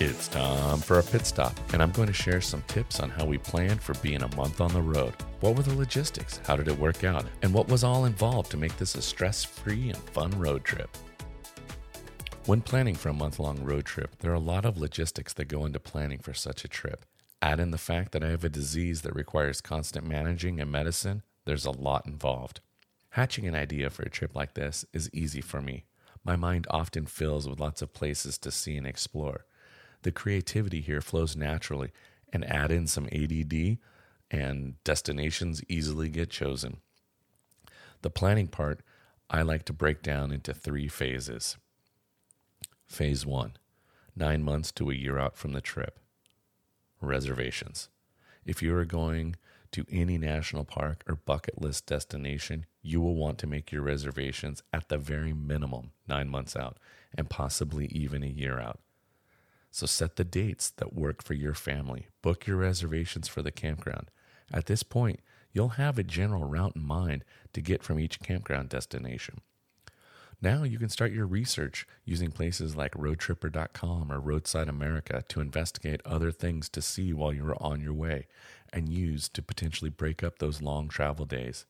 It's 0.00 0.28
time 0.28 0.78
for 0.78 0.98
a 0.98 1.02
pit 1.02 1.26
stop, 1.26 1.54
and 1.74 1.82
I'm 1.82 1.90
going 1.90 2.08
to 2.08 2.14
share 2.14 2.40
some 2.40 2.62
tips 2.68 3.00
on 3.00 3.10
how 3.10 3.26
we 3.26 3.36
planned 3.36 3.82
for 3.82 3.92
being 3.96 4.22
a 4.22 4.34
month 4.34 4.62
on 4.62 4.72
the 4.72 4.80
road. 4.80 5.12
What 5.40 5.56
were 5.56 5.62
the 5.62 5.74
logistics? 5.74 6.40
How 6.46 6.56
did 6.56 6.68
it 6.68 6.78
work 6.78 7.04
out? 7.04 7.26
And 7.42 7.52
what 7.52 7.68
was 7.68 7.84
all 7.84 8.06
involved 8.06 8.50
to 8.52 8.56
make 8.56 8.78
this 8.78 8.94
a 8.94 9.02
stress 9.02 9.44
free 9.44 9.90
and 9.90 9.98
fun 9.98 10.30
road 10.38 10.64
trip? 10.64 10.88
When 12.46 12.60
planning 12.60 12.94
for 12.94 13.08
a 13.08 13.12
month 13.12 13.40
long 13.40 13.64
road 13.64 13.86
trip, 13.86 14.20
there 14.20 14.30
are 14.30 14.34
a 14.34 14.38
lot 14.38 14.64
of 14.64 14.78
logistics 14.78 15.32
that 15.32 15.48
go 15.48 15.64
into 15.64 15.80
planning 15.80 16.20
for 16.20 16.32
such 16.32 16.64
a 16.64 16.68
trip. 16.68 17.04
Add 17.42 17.58
in 17.58 17.72
the 17.72 17.76
fact 17.76 18.12
that 18.12 18.22
I 18.22 18.28
have 18.28 18.44
a 18.44 18.48
disease 18.48 19.02
that 19.02 19.16
requires 19.16 19.60
constant 19.60 20.06
managing 20.06 20.60
and 20.60 20.70
medicine, 20.70 21.24
there's 21.44 21.66
a 21.66 21.72
lot 21.72 22.06
involved. 22.06 22.60
Hatching 23.10 23.48
an 23.48 23.56
idea 23.56 23.90
for 23.90 24.04
a 24.04 24.08
trip 24.08 24.36
like 24.36 24.54
this 24.54 24.84
is 24.92 25.10
easy 25.12 25.40
for 25.40 25.60
me. 25.60 25.86
My 26.22 26.36
mind 26.36 26.68
often 26.70 27.06
fills 27.06 27.48
with 27.48 27.58
lots 27.58 27.82
of 27.82 27.92
places 27.92 28.38
to 28.38 28.52
see 28.52 28.76
and 28.76 28.86
explore 28.86 29.44
the 30.02 30.12
creativity 30.12 30.80
here 30.80 31.00
flows 31.00 31.34
naturally 31.34 31.90
and 32.32 32.44
add 32.44 32.70
in 32.70 32.86
some 32.86 33.06
ADD 33.06 33.78
and 34.30 34.74
destinations 34.84 35.62
easily 35.68 36.08
get 36.08 36.30
chosen. 36.30 36.76
The 38.02 38.10
planning 38.10 38.46
part 38.46 38.82
I 39.28 39.42
like 39.42 39.64
to 39.64 39.72
break 39.72 40.00
down 40.00 40.30
into 40.30 40.54
three 40.54 40.86
phases. 40.86 41.56
Phase 42.86 43.26
one, 43.26 43.56
nine 44.14 44.42
months 44.42 44.70
to 44.72 44.90
a 44.90 44.94
year 44.94 45.18
out 45.18 45.36
from 45.36 45.52
the 45.52 45.60
trip. 45.60 45.98
Reservations. 47.00 47.88
If 48.44 48.62
you 48.62 48.74
are 48.76 48.84
going 48.84 49.36
to 49.72 49.84
any 49.90 50.16
national 50.16 50.64
park 50.64 51.02
or 51.08 51.16
bucket 51.16 51.60
list 51.60 51.86
destination, 51.86 52.64
you 52.80 53.00
will 53.00 53.16
want 53.16 53.38
to 53.38 53.46
make 53.46 53.72
your 53.72 53.82
reservations 53.82 54.62
at 54.72 54.88
the 54.88 54.98
very 54.98 55.32
minimum 55.32 55.90
nine 56.08 56.28
months 56.28 56.54
out 56.56 56.78
and 57.18 57.28
possibly 57.28 57.86
even 57.86 58.22
a 58.22 58.26
year 58.26 58.60
out. 58.60 58.80
So 59.72 59.84
set 59.84 60.16
the 60.16 60.24
dates 60.24 60.70
that 60.70 60.94
work 60.94 61.22
for 61.22 61.34
your 61.34 61.54
family. 61.54 62.06
Book 62.22 62.46
your 62.46 62.56
reservations 62.56 63.28
for 63.28 63.42
the 63.42 63.50
campground. 63.50 64.10
At 64.52 64.66
this 64.66 64.84
point, 64.84 65.20
you'll 65.52 65.70
have 65.70 65.98
a 65.98 66.04
general 66.04 66.44
route 66.44 66.76
in 66.76 66.86
mind 66.86 67.24
to 67.52 67.60
get 67.60 67.82
from 67.82 67.98
each 67.98 68.20
campground 68.20 68.68
destination. 68.68 69.40
Now 70.42 70.64
you 70.64 70.78
can 70.78 70.90
start 70.90 71.12
your 71.12 71.26
research 71.26 71.86
using 72.04 72.30
places 72.30 72.76
like 72.76 72.92
roadtripper.com 72.92 74.12
or 74.12 74.20
Roadside 74.20 74.68
America 74.68 75.24
to 75.28 75.40
investigate 75.40 76.02
other 76.04 76.30
things 76.30 76.68
to 76.70 76.82
see 76.82 77.12
while 77.12 77.32
you're 77.32 77.60
on 77.62 77.80
your 77.80 77.94
way 77.94 78.26
and 78.72 78.88
use 78.88 79.28
to 79.30 79.42
potentially 79.42 79.90
break 79.90 80.22
up 80.22 80.38
those 80.38 80.60
long 80.60 80.88
travel 80.88 81.24
days. 81.24 81.64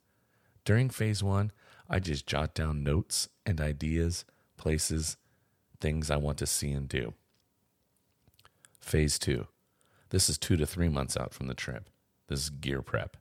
During 0.65 0.91
phase 0.91 1.23
one, 1.23 1.53
I 1.89 2.01
just 2.01 2.27
jot 2.27 2.55
down 2.55 2.83
notes 2.83 3.29
and 3.45 3.61
ideas, 3.61 4.25
places, 4.57 5.17
things 5.81 6.11
I 6.11 6.17
want 6.17 6.39
to 6.39 6.47
see 6.47 6.73
and 6.73 6.89
do. 6.89 7.15
Phase 8.81 9.19
two. 9.19 9.47
This 10.11 10.29
is 10.29 10.39
two 10.39 10.57
to 10.57 10.67
three 10.67 10.89
months 10.89 11.17
out 11.17 11.33
from 11.33 11.47
the 11.47 11.55
trip. 11.55 11.89
This 12.29 12.41
is 12.41 12.51
gear 12.51 12.83
prep. 12.83 13.17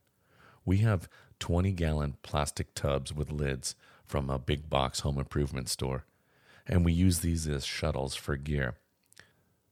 We 0.66 0.78
have 0.80 1.08
20 1.40 1.72
gallon 1.74 2.16
plastic 2.24 2.74
tubs 2.74 3.14
with 3.14 3.32
lids 3.32 3.76
from 4.06 4.30
a 4.30 4.40
big 4.40 4.70
box 4.70 5.02
home 5.02 5.18
improvement 5.18 5.70
store, 5.70 6.06
and 6.68 6.86
we 6.86 6.94
use 6.94 7.20
these 7.20 7.48
as 7.48 7.66
shuttles 7.66 8.16
for 8.16 8.36
gear. 8.38 8.76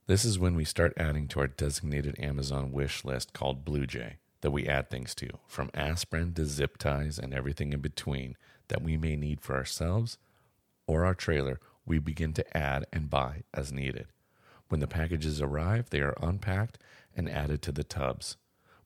This 0.05 0.25
is 0.25 0.37
when 0.37 0.55
we 0.55 0.65
start 0.65 0.93
adding 0.97 1.27
to 1.29 1.39
our 1.39 1.47
designated 1.47 2.19
Amazon 2.19 2.71
wish 2.71 3.05
list 3.05 3.33
called 3.33 3.63
Blue 3.63 3.85
Jay 3.85 4.17
that 4.41 4.51
we 4.51 4.67
add 4.67 4.89
things 4.89 5.15
to, 5.15 5.29
from 5.47 5.69
aspirin 5.73 6.33
to 6.33 6.45
zip 6.45 6.77
ties 6.77 7.17
and 7.17 7.33
everything 7.33 7.71
in 7.71 7.79
between 7.79 8.35
that 8.67 8.81
we 8.81 8.97
may 8.97 9.15
need 9.15 9.39
for 9.39 9.55
ourselves 9.55 10.17
or 10.87 11.05
our 11.05 11.15
trailer, 11.15 11.59
we 11.85 11.99
begin 11.99 12.33
to 12.33 12.57
add 12.57 12.85
and 12.91 13.09
buy 13.09 13.43
as 13.53 13.71
needed. 13.71 14.07
When 14.67 14.79
the 14.79 14.87
packages 14.87 15.41
arrive, 15.41 15.89
they 15.89 16.01
are 16.01 16.15
unpacked 16.21 16.77
and 17.15 17.29
added 17.29 17.61
to 17.61 17.71
the 17.71 17.83
tubs. 17.83 18.37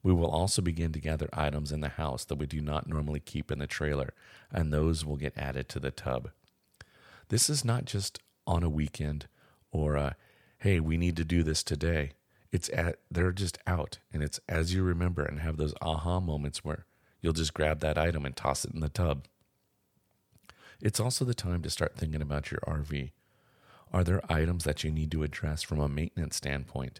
We 0.03 0.13
will 0.13 0.29
also 0.29 0.61
begin 0.61 0.91
to 0.93 0.99
gather 0.99 1.29
items 1.33 1.71
in 1.71 1.81
the 1.81 1.89
house 1.89 2.23
that 2.25 2.37
we 2.37 2.45
do 2.45 2.61
not 2.61 2.87
normally 2.87 3.19
keep 3.19 3.51
in 3.51 3.59
the 3.59 3.67
trailer, 3.67 4.13
and 4.51 4.71
those 4.71 5.03
will 5.03 5.17
get 5.17 5.37
added 5.37 5.67
to 5.69 5.79
the 5.79 5.91
tub. 5.91 6.29
This 7.29 7.49
is 7.49 7.65
not 7.65 7.85
just 7.85 8.19
on 8.45 8.63
a 8.63 8.69
weekend 8.69 9.27
or 9.71 9.95
a, 9.95 10.15
hey, 10.59 10.79
we 10.79 10.97
need 10.97 11.17
to 11.17 11.25
do 11.25 11.43
this 11.43 11.63
today. 11.63 12.11
It's 12.51 12.69
at, 12.69 12.99
they're 13.11 13.33
just 13.33 13.57
out, 13.67 13.99
and 14.13 14.23
it's 14.23 14.39
as 14.47 14.73
you 14.73 14.83
remember 14.83 15.23
and 15.23 15.39
have 15.39 15.57
those 15.57 15.73
aha 15.81 16.19
moments 16.19 16.63
where 16.63 16.85
you'll 17.21 17.33
just 17.33 17.53
grab 17.53 17.81
that 17.81 17.97
item 17.97 18.25
and 18.25 18.35
toss 18.35 18.63
it 18.63 18.73
in 18.73 18.79
the 18.79 18.89
tub. 18.89 19.25
It's 20.81 20.99
also 20.99 21.25
the 21.25 21.33
time 21.33 21.61
to 21.63 21.69
start 21.69 21.95
thinking 21.95 22.21
about 22.21 22.51
your 22.51 22.61
RV. 22.61 23.11
Are 23.91 24.03
there 24.03 24.31
items 24.31 24.63
that 24.63 24.83
you 24.83 24.91
need 24.91 25.11
to 25.11 25.23
address 25.23 25.63
from 25.63 25.79
a 25.79 25.89
maintenance 25.89 26.35
standpoint? 26.35 26.99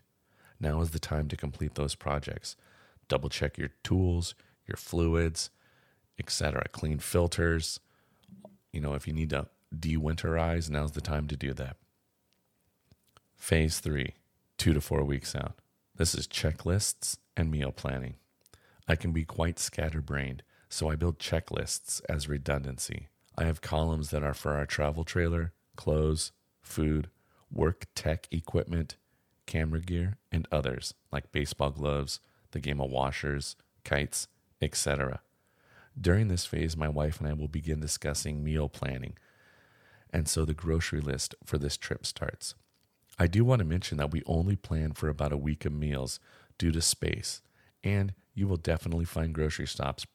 Now 0.60 0.82
is 0.82 0.92
the 0.92 1.00
time 1.00 1.28
to 1.30 1.38
complete 1.38 1.76
those 1.76 1.96
projects. 1.96 2.56
Double 3.08 3.30
check 3.30 3.58
your 3.58 3.72
tools, 3.84 4.36
your 4.67 4.78
fluids, 4.78 5.50
etc. 6.20 6.65
Clean 6.72 7.00
filters. 7.00 7.80
You 8.72 8.82
know, 8.82 8.93
if 8.93 9.08
you 9.08 9.13
need 9.13 9.30
to 9.32 9.48
de-winterize, 9.78 10.70
now's 10.70 10.91
the 10.91 11.02
time 11.02 11.28
to 11.28 11.36
do 11.36 11.54
that. 11.54 11.78
Phase 13.36 13.80
3, 13.80 14.13
2 14.58 14.74
to 14.74 14.82
4 14.82 15.04
weeks 15.04 15.36
out. 15.36 15.54
This 15.96 16.15
is 16.15 16.28
checklists 16.28 17.17
and 17.36 17.50
meal 17.50 17.72
planning. 17.72 18.15
I 18.88 18.96
can 18.96 19.12
be 19.12 19.26
quite 19.26 19.60
scatterbrained, 19.60 20.43
so 20.70 20.89
I 20.89 20.96
build 20.96 21.20
checklists 21.20 22.02
as 22.10 22.30
redundancy. 22.30 23.08
I 23.38 23.43
have 23.46 23.62
columns 23.62 24.10
that 24.10 24.24
are 24.24 24.34
for 24.34 24.54
our 24.54 24.65
travel 24.65 25.04
trailer, 25.04 25.54
clothes, 25.76 26.32
food, 26.62 27.10
work 27.52 27.86
tech 27.96 28.28
equipment, 28.32 28.96
camera 29.46 29.80
gear, 29.80 30.17
and 30.32 30.48
others 30.52 30.93
like 31.12 31.32
baseball 31.32 31.70
gloves, 31.70 32.20
the 32.52 32.60
game 32.60 32.82
of 32.82 32.92
washers, 32.92 33.56
kites, 33.84 34.28
etc. 34.62 35.22
During 36.00 36.28
this 36.28 36.46
phase, 36.46 36.78
my 36.78 36.90
wife 36.90 37.20
and 37.20 37.28
I 37.28 37.34
will 37.34 37.48
begin 37.48 37.80
discussing 37.80 38.44
meal 38.44 38.70
planning, 38.70 39.18
and 40.12 40.28
so 40.28 40.46
the 40.46 40.54
grocery 40.54 41.02
list 41.02 41.36
for 41.44 41.58
this 41.58 41.78
trip 41.78 42.06
starts. 42.06 42.56
I 43.20 43.28
do 43.28 43.44
want 43.44 43.60
to 43.60 43.66
mention 43.66 43.98
that 43.98 44.12
we 44.12 44.22
only 44.26 44.56
plan 44.56 44.92
for 44.92 45.10
about 45.10 45.32
a 45.32 45.38
week 45.38 45.66
of 45.66 45.74
meals 45.74 46.20
due 46.58 46.72
to 46.72 46.82
space, 46.82 47.42
and 47.84 48.14
you 48.34 48.48
will 48.48 48.58
definitely 48.58 49.06
find 49.06 49.34
grocery 49.34 49.68
stops 49.68 50.06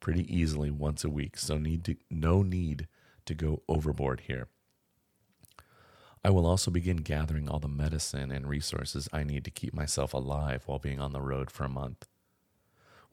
pretty 0.00 0.32
easily 0.34 0.70
once 0.70 1.04
a 1.04 1.10
week, 1.10 1.36
so 1.36 1.58
need 1.58 1.84
to, 1.84 1.96
no 2.10 2.42
need 2.42 2.86
to 3.26 3.34
go 3.34 3.62
overboard 3.68 4.22
here. 4.26 4.48
I 6.24 6.30
will 6.30 6.46
also 6.46 6.70
begin 6.70 6.98
gathering 6.98 7.48
all 7.48 7.60
the 7.60 7.68
medicine 7.68 8.32
and 8.32 8.48
resources 8.48 9.08
I 9.12 9.24
need 9.24 9.44
to 9.44 9.50
keep 9.50 9.72
myself 9.72 10.12
alive 10.12 10.64
while 10.66 10.78
being 10.78 11.00
on 11.00 11.12
the 11.12 11.20
road 11.20 11.50
for 11.50 11.64
a 11.64 11.68
month. 11.68 12.06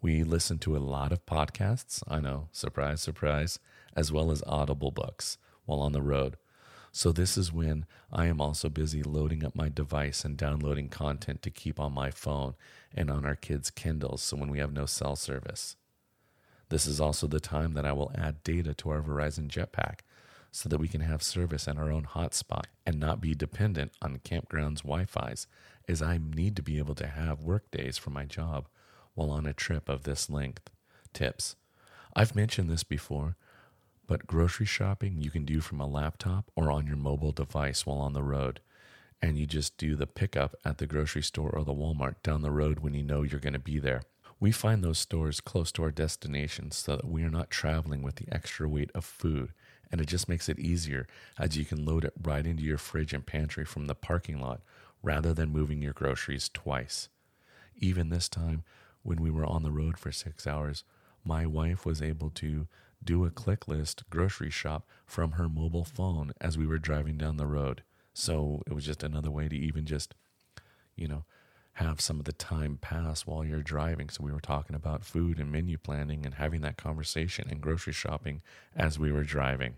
We 0.02 0.24
listen 0.24 0.60
to 0.60 0.76
a 0.76 0.80
lot 0.80 1.12
of 1.12 1.26
podcasts, 1.26 2.04
I 2.08 2.20
know, 2.20 2.50
surprise, 2.52 3.02
surprise, 3.02 3.60
as 3.96 4.12
well 4.12 4.32
as 4.32 4.44
audible 4.46 4.91
books 4.91 5.38
while 5.65 5.80
on 5.80 5.94
the 5.94 6.02
road. 6.02 6.38
So, 6.91 7.12
this 7.12 7.38
is 7.38 7.52
when 7.52 7.86
I 8.12 8.28
am 8.28 8.39
also 8.39 8.70
busy 8.70 9.04
loading 9.04 9.44
up 9.44 9.54
my 9.54 9.68
device 9.68 10.24
and 10.24 10.38
downloading 10.38 10.88
content 10.88 11.41
to 11.41 11.50
keep 11.50 11.78
on 11.78 11.91
my 11.91 12.10
phone 12.10 12.56
and 12.94 13.12
on 13.12 13.26
our 13.26 13.36
kids' 13.36 13.70
Kindles 13.70 14.22
so 14.22 14.38
when 14.38 14.50
we 14.50 14.60
have 14.60 14.72
no 14.72 14.86
cell 14.86 15.18
service. 15.18 15.76
This 16.70 16.88
is 16.88 17.02
also 17.02 17.28
the 17.28 17.41
time 17.41 17.74
that 17.74 17.86
I 17.86 17.91
will 17.91 18.12
add 18.15 18.44
data 18.44 18.74
to 18.76 18.89
our 18.91 19.02
Verizon 19.02 19.50
Jetpack 19.50 20.00
so 20.56 20.70
that 20.70 20.80
we 20.80 20.88
can 20.88 21.02
have 21.02 21.22
service 21.22 21.68
at 21.68 21.78
our 21.78 21.91
own 21.91 22.04
hotspot 22.06 22.63
and 22.86 22.98
not 22.98 23.20
be 23.20 23.36
dependent 23.36 23.91
on 24.02 24.18
campgrounds' 24.20 24.84
Wi 24.84 25.04
Fi's, 25.04 25.48
as 25.86 26.02
I 26.02 26.18
need 26.18 26.56
to 26.56 26.63
be 26.63 26.78
able 26.78 26.96
to 26.96 27.08
have 27.08 27.44
work 27.44 27.70
days 27.72 27.98
for 27.98 28.12
my 28.12 28.24
job 28.24 28.70
while 29.15 29.32
on 29.32 29.46
a 29.46 29.52
trip 29.52 29.89
of 29.89 30.04
this 30.04 30.30
length. 30.30 30.70
Tips 31.12 31.58
I've 32.15 32.38
mentioned 32.38 32.70
this 32.70 32.86
before, 32.86 33.36
but 34.08 34.28
grocery 34.28 34.65
shopping 34.65 35.20
you 35.20 35.30
can 35.30 35.44
do 35.44 35.60
from 35.60 35.82
a 35.82 35.88
laptop 35.88 36.50
or 36.56 36.72
on 36.72 36.88
your 36.88 36.96
mobile 36.96 37.34
device 37.34 37.86
while 37.86 38.00
on 38.00 38.13
the 38.13 38.24
road. 38.24 38.62
And 39.22 39.38
you 39.38 39.46
just 39.46 39.78
do 39.78 39.98
the 39.98 40.08
pickup 40.08 40.56
at 40.63 40.78
the 40.78 40.88
grocery 40.88 41.24
store 41.24 41.50
or 41.50 41.65
the 41.65 41.74
Walmart 41.74 42.15
down 42.24 42.44
the 42.44 42.52
road 42.52 42.80
when 42.80 42.94
you 42.94 43.04
know 43.04 43.24
you're 43.24 43.41
going 43.41 43.52
to 43.52 43.60
be 43.60 43.78
there. 43.78 44.04
We 44.39 44.54
find 44.54 44.82
those 44.82 45.00
stores 45.00 45.41
close 45.41 45.74
to 45.74 45.84
our 45.84 45.91
destination 45.91 46.72
so 46.72 46.96
that 46.96 47.06
we 47.06 47.24
are 47.24 47.30
not 47.30 47.50
traveling 47.50 48.02
with 48.02 48.15
the 48.15 48.34
extra 48.34 48.70
weight 48.70 48.91
of 48.96 49.04
food, 49.04 49.52
and 49.91 50.02
it 50.02 50.08
just 50.08 50.30
makes 50.30 50.50
it 50.50 50.60
easier 50.60 51.08
as 51.38 51.58
you 51.58 51.65
can 51.65 51.86
load 51.86 52.06
it 52.06 52.13
right 52.21 52.45
into 52.45 52.63
your 52.63 52.78
fridge 52.78 53.13
and 53.13 53.26
pantry 53.26 53.65
from 53.65 53.88
the 53.88 53.95
parking 53.95 54.39
lot 54.39 54.62
rather 55.04 55.34
than 55.34 55.50
moving 55.50 55.82
your 55.82 55.93
groceries 55.93 56.50
twice. 56.50 57.10
Even 57.78 58.10
this 58.10 58.30
time, 58.30 58.63
when 59.04 59.21
we 59.21 59.30
were 59.30 59.45
on 59.45 59.63
the 59.63 59.71
road 59.71 59.98
for 59.98 60.12
six 60.12 60.48
hours, 60.48 60.84
my 61.24 61.45
wife 61.45 61.86
was 61.86 62.02
able 62.02 62.30
to 62.32 62.67
do 63.04 63.26
a 63.26 63.30
click 63.30 63.67
list 63.67 64.04
grocery 64.10 64.50
shop 64.50 64.88
from 65.06 65.34
her 65.34 65.48
mobile 65.48 65.86
phone 65.86 66.32
as 66.41 66.58
we 66.58 66.65
were 66.65 66.80
driving 66.80 67.17
down 67.17 67.38
the 67.38 67.45
road. 67.45 67.84
So 68.13 68.63
it 68.65 68.74
was 68.74 68.86
just 68.86 69.04
another 69.04 69.30
way 69.30 69.48
to 69.48 69.56
even 69.56 69.86
just, 69.86 70.15
you 70.95 71.08
know, 71.08 71.26
have 71.75 71.99
some 71.99 72.19
of 72.19 72.25
the 72.25 72.31
time 72.31 72.77
pass 72.81 73.25
while 73.25 73.43
you're 73.43 73.61
driving. 73.61 74.09
So 74.09 74.23
we 74.23 74.31
were 74.31 74.39
talking 74.39 74.75
about 74.75 75.03
food 75.03 75.39
and 75.39 75.51
menu 75.51 75.77
planning 75.77 76.25
and 76.25 76.35
having 76.35 76.61
that 76.61 76.77
conversation 76.77 77.47
and 77.49 77.59
grocery 77.59 77.91
shopping 77.91 78.41
as 78.75 78.97
we 78.97 79.11
were 79.11 79.23
driving. 79.23 79.75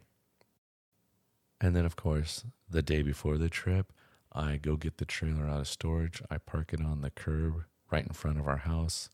And 1.60 1.76
then, 1.76 1.86
of 1.86 1.96
course, 1.96 2.44
the 2.70 2.84
day 2.84 3.02
before 3.02 3.40
the 3.40 3.50
trip, 3.50 3.92
I 4.32 4.58
go 4.58 4.76
get 4.76 4.98
the 4.98 5.06
trailer 5.06 5.48
out 5.48 5.62
of 5.62 5.68
storage. 5.68 6.22
I 6.30 6.38
park 6.38 6.72
it 6.72 6.82
on 6.82 7.02
the 7.02 7.10
curb 7.10 7.64
right 7.90 8.06
in 8.06 8.14
front 8.14 8.38
of 8.40 8.48
our 8.48 8.58
house, 8.58 9.10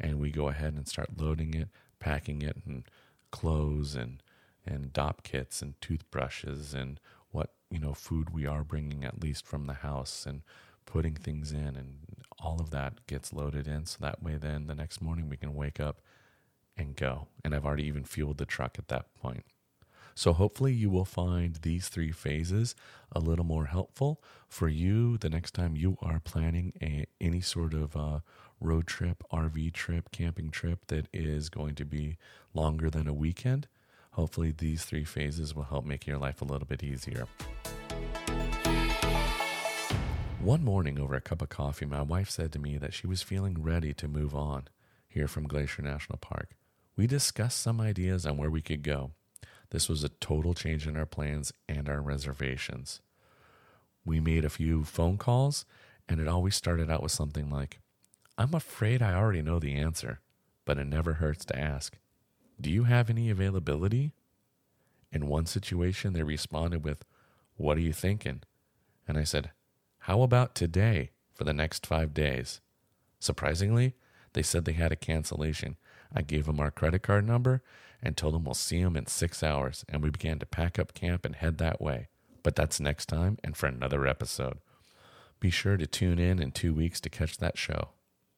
and 0.00 0.18
we 0.18 0.30
go 0.30 0.48
ahead 0.48 0.72
and 0.72 0.88
start 0.88 1.20
loading 1.20 1.52
it, 1.52 1.68
packing 2.00 2.40
it, 2.40 2.56
and 2.66 2.84
clothes 3.30 3.94
and 3.94 4.22
and 4.64 4.92
dopp 4.92 5.24
kits 5.24 5.60
and 5.60 5.78
toothbrushes 5.80 6.72
and 6.72 7.00
what 7.32 7.50
you 7.68 7.80
know 7.80 7.94
food 7.94 8.30
we 8.30 8.46
are 8.46 8.62
bringing 8.62 9.04
at 9.04 9.20
least 9.20 9.44
from 9.44 9.66
the 9.66 9.72
house 9.74 10.24
and 10.24 10.42
putting 10.86 11.14
things 11.14 11.50
in 11.50 11.74
and 11.76 11.98
all 12.42 12.60
of 12.60 12.70
that 12.70 13.06
gets 13.06 13.32
loaded 13.32 13.66
in. 13.66 13.86
So 13.86 13.98
that 14.00 14.22
way 14.22 14.36
then 14.36 14.66
the 14.66 14.74
next 14.74 15.00
morning 15.00 15.28
we 15.28 15.36
can 15.36 15.54
wake 15.54 15.80
up 15.80 16.00
and 16.76 16.96
go. 16.96 17.28
And 17.44 17.54
i've 17.54 17.64
already 17.64 17.86
even 17.86 18.04
fueled 18.04 18.38
the 18.38 18.46
truck 18.46 18.76
at 18.78 18.88
that 18.88 19.14
point. 19.14 19.44
So 20.14 20.34
hopefully 20.34 20.74
you 20.74 20.90
will 20.90 21.06
find 21.06 21.56
these 21.56 21.88
three 21.88 22.12
phases 22.12 22.74
a 23.12 23.18
little 23.18 23.46
more 23.46 23.66
helpful 23.66 24.22
for 24.46 24.68
you 24.68 25.16
the 25.16 25.30
next 25.30 25.52
time 25.52 25.74
you 25.74 25.96
are 26.02 26.20
planning 26.20 26.74
a, 26.82 27.06
any 27.20 27.40
sort 27.40 27.72
of 27.72 27.96
uh, 27.96 28.20
road 28.60 28.86
trip 28.86 29.24
rv 29.32 29.72
trip 29.72 30.10
camping 30.12 30.50
trip 30.50 30.86
that 30.88 31.08
is 31.12 31.48
going 31.48 31.74
to 31.76 31.84
be 31.84 32.18
longer 32.52 32.90
than 32.90 33.08
a 33.08 33.14
weekend. 33.14 33.68
Hopefully 34.12 34.52
these 34.56 34.84
three 34.84 35.04
phases 35.04 35.54
will 35.54 35.64
help 35.64 35.86
make 35.86 36.06
your 36.06 36.18
life 36.18 36.42
a 36.42 36.44
little 36.44 36.66
bit 36.66 36.82
easier 36.82 37.26
one 40.42 40.64
morning, 40.64 40.98
over 40.98 41.14
a 41.14 41.20
cup 41.20 41.40
of 41.40 41.48
coffee, 41.48 41.86
my 41.86 42.02
wife 42.02 42.28
said 42.28 42.50
to 42.52 42.58
me 42.58 42.76
that 42.76 42.92
she 42.92 43.06
was 43.06 43.22
feeling 43.22 43.62
ready 43.62 43.94
to 43.94 44.08
move 44.08 44.34
on 44.34 44.64
here 45.08 45.28
from 45.28 45.46
Glacier 45.46 45.82
National 45.82 46.18
Park. 46.18 46.56
We 46.96 47.06
discussed 47.06 47.60
some 47.60 47.80
ideas 47.80 48.26
on 48.26 48.36
where 48.36 48.50
we 48.50 48.60
could 48.60 48.82
go. 48.82 49.12
This 49.70 49.88
was 49.88 50.02
a 50.02 50.08
total 50.08 50.52
change 50.52 50.86
in 50.86 50.96
our 50.96 51.06
plans 51.06 51.52
and 51.68 51.88
our 51.88 52.00
reservations. 52.00 53.00
We 54.04 54.18
made 54.18 54.44
a 54.44 54.50
few 54.50 54.82
phone 54.82 55.16
calls, 55.16 55.64
and 56.08 56.20
it 56.20 56.26
always 56.26 56.56
started 56.56 56.90
out 56.90 57.04
with 57.04 57.12
something 57.12 57.48
like, 57.48 57.78
I'm 58.36 58.52
afraid 58.52 59.00
I 59.00 59.14
already 59.14 59.42
know 59.42 59.60
the 59.60 59.76
answer, 59.76 60.20
but 60.64 60.76
it 60.76 60.86
never 60.86 61.14
hurts 61.14 61.44
to 61.46 61.58
ask. 61.58 61.98
Do 62.60 62.68
you 62.68 62.84
have 62.84 63.08
any 63.08 63.30
availability? 63.30 64.12
In 65.12 65.28
one 65.28 65.46
situation, 65.46 66.14
they 66.14 66.24
responded 66.24 66.82
with, 66.82 67.04
What 67.56 67.76
are 67.76 67.82
you 67.82 67.92
thinking? 67.92 68.42
And 69.06 69.16
I 69.16 69.24
said, 69.24 69.52
how 70.06 70.22
about 70.22 70.56
today 70.56 71.10
for 71.32 71.44
the 71.44 71.52
next 71.52 71.86
five 71.86 72.12
days? 72.12 72.60
Surprisingly, 73.20 73.94
they 74.32 74.42
said 74.42 74.64
they 74.64 74.72
had 74.72 74.90
a 74.90 74.96
cancellation. 74.96 75.76
I 76.12 76.22
gave 76.22 76.46
them 76.46 76.58
our 76.58 76.72
credit 76.72 77.04
card 77.04 77.24
number 77.24 77.62
and 78.02 78.16
told 78.16 78.34
them 78.34 78.42
we'll 78.42 78.54
see 78.54 78.82
them 78.82 78.96
in 78.96 79.06
six 79.06 79.44
hours, 79.44 79.84
and 79.88 80.02
we 80.02 80.10
began 80.10 80.40
to 80.40 80.46
pack 80.46 80.76
up 80.76 80.92
camp 80.92 81.24
and 81.24 81.36
head 81.36 81.58
that 81.58 81.80
way. 81.80 82.08
But 82.42 82.56
that's 82.56 82.80
next 82.80 83.06
time 83.06 83.38
and 83.44 83.56
for 83.56 83.66
another 83.68 84.04
episode. 84.04 84.58
Be 85.38 85.50
sure 85.50 85.76
to 85.76 85.86
tune 85.86 86.18
in 86.18 86.42
in 86.42 86.50
two 86.50 86.74
weeks 86.74 87.00
to 87.02 87.08
catch 87.08 87.36
that 87.36 87.56
show. 87.56 87.90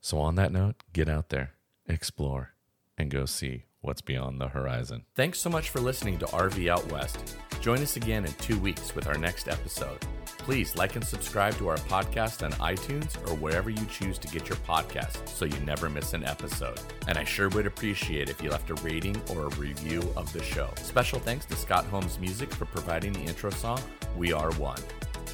So, 0.03 0.19
on 0.19 0.35
that 0.35 0.53
note, 0.53 0.83
get 0.93 1.09
out 1.09 1.31
there, 1.31 1.55
explore, 1.87 2.53
and 2.99 3.11
go 3.11 3.25
see 3.25 3.65
what's 3.81 4.03
beyond 4.03 4.39
the 4.39 4.49
horizon. 4.49 5.07
Thanks 5.15 5.39
so 5.39 5.49
much 5.49 5.71
for 5.71 5.81
listening 5.81 6.19
to 6.19 6.27
RV 6.27 6.69
Out 6.69 6.93
West. 6.93 7.37
Join 7.63 7.79
us 7.79 7.97
again 7.97 8.27
in 8.27 8.33
two 8.35 8.59
weeks 8.59 8.95
with 8.95 9.07
our 9.07 9.17
next 9.17 9.49
episode. 9.49 10.05
Please 10.45 10.77
like 10.77 10.95
and 10.95 11.03
subscribe 11.03 11.57
to 11.57 11.69
our 11.69 11.79
podcast 11.79 12.45
on 12.45 12.53
iTunes 12.61 13.17
or 13.27 13.35
wherever 13.37 13.71
you 13.71 13.83
choose 13.87 14.19
to 14.19 14.29
get 14.29 14.47
your 14.47 14.59
podcasts 14.59 15.27
so 15.27 15.47
you 15.47 15.59
never 15.61 15.89
miss 15.89 16.13
an 16.13 16.23
episode. 16.23 16.79
And 17.09 17.17
I 17.17 17.25
sure 17.25 17.49
would 17.49 17.67
appreciate 17.67 18.29
if 18.29 18.43
you 18.43 18.51
left 18.51 18.69
a 18.69 18.75
rating 18.75 19.17
or 19.31 19.47
a 19.47 19.57
review 19.57 20.03
of 20.19 20.31
the 20.35 20.43
show. 20.43 20.69
Special 20.77 21.19
thanks 21.19 21.47
to 21.47 21.57
Scott 21.57 21.87
Holmes 21.87 22.19
Music 22.19 22.53
for 22.53 22.67
providing 22.67 23.15
the 23.15 23.23
intro 23.23 23.49
song, 23.49 23.81
We 24.19 24.35
Are 24.35 24.53
One. 24.57 24.83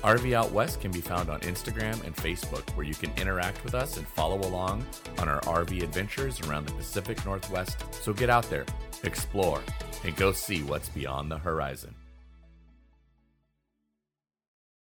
RV 0.04 0.32
Out 0.32 0.52
West 0.52 0.80
can 0.80 0.92
be 0.92 1.00
found 1.00 1.28
on 1.28 1.40
Instagram 1.40 2.04
and 2.04 2.14
Facebook, 2.14 2.70
where 2.76 2.86
you 2.86 2.94
can 2.94 3.12
interact 3.16 3.64
with 3.64 3.74
us 3.74 3.96
and 3.96 4.06
follow 4.06 4.38
along 4.48 4.86
on 5.18 5.28
our 5.28 5.40
RV 5.40 5.82
adventures 5.82 6.40
around 6.42 6.68
the 6.68 6.74
Pacific 6.74 7.26
Northwest. 7.26 7.84
So 7.92 8.12
get 8.12 8.30
out 8.30 8.48
there, 8.48 8.64
explore, 9.02 9.60
and 10.04 10.14
go 10.14 10.30
see 10.30 10.62
what's 10.62 10.88
beyond 10.88 11.32
the 11.32 11.38
horizon. 11.38 11.96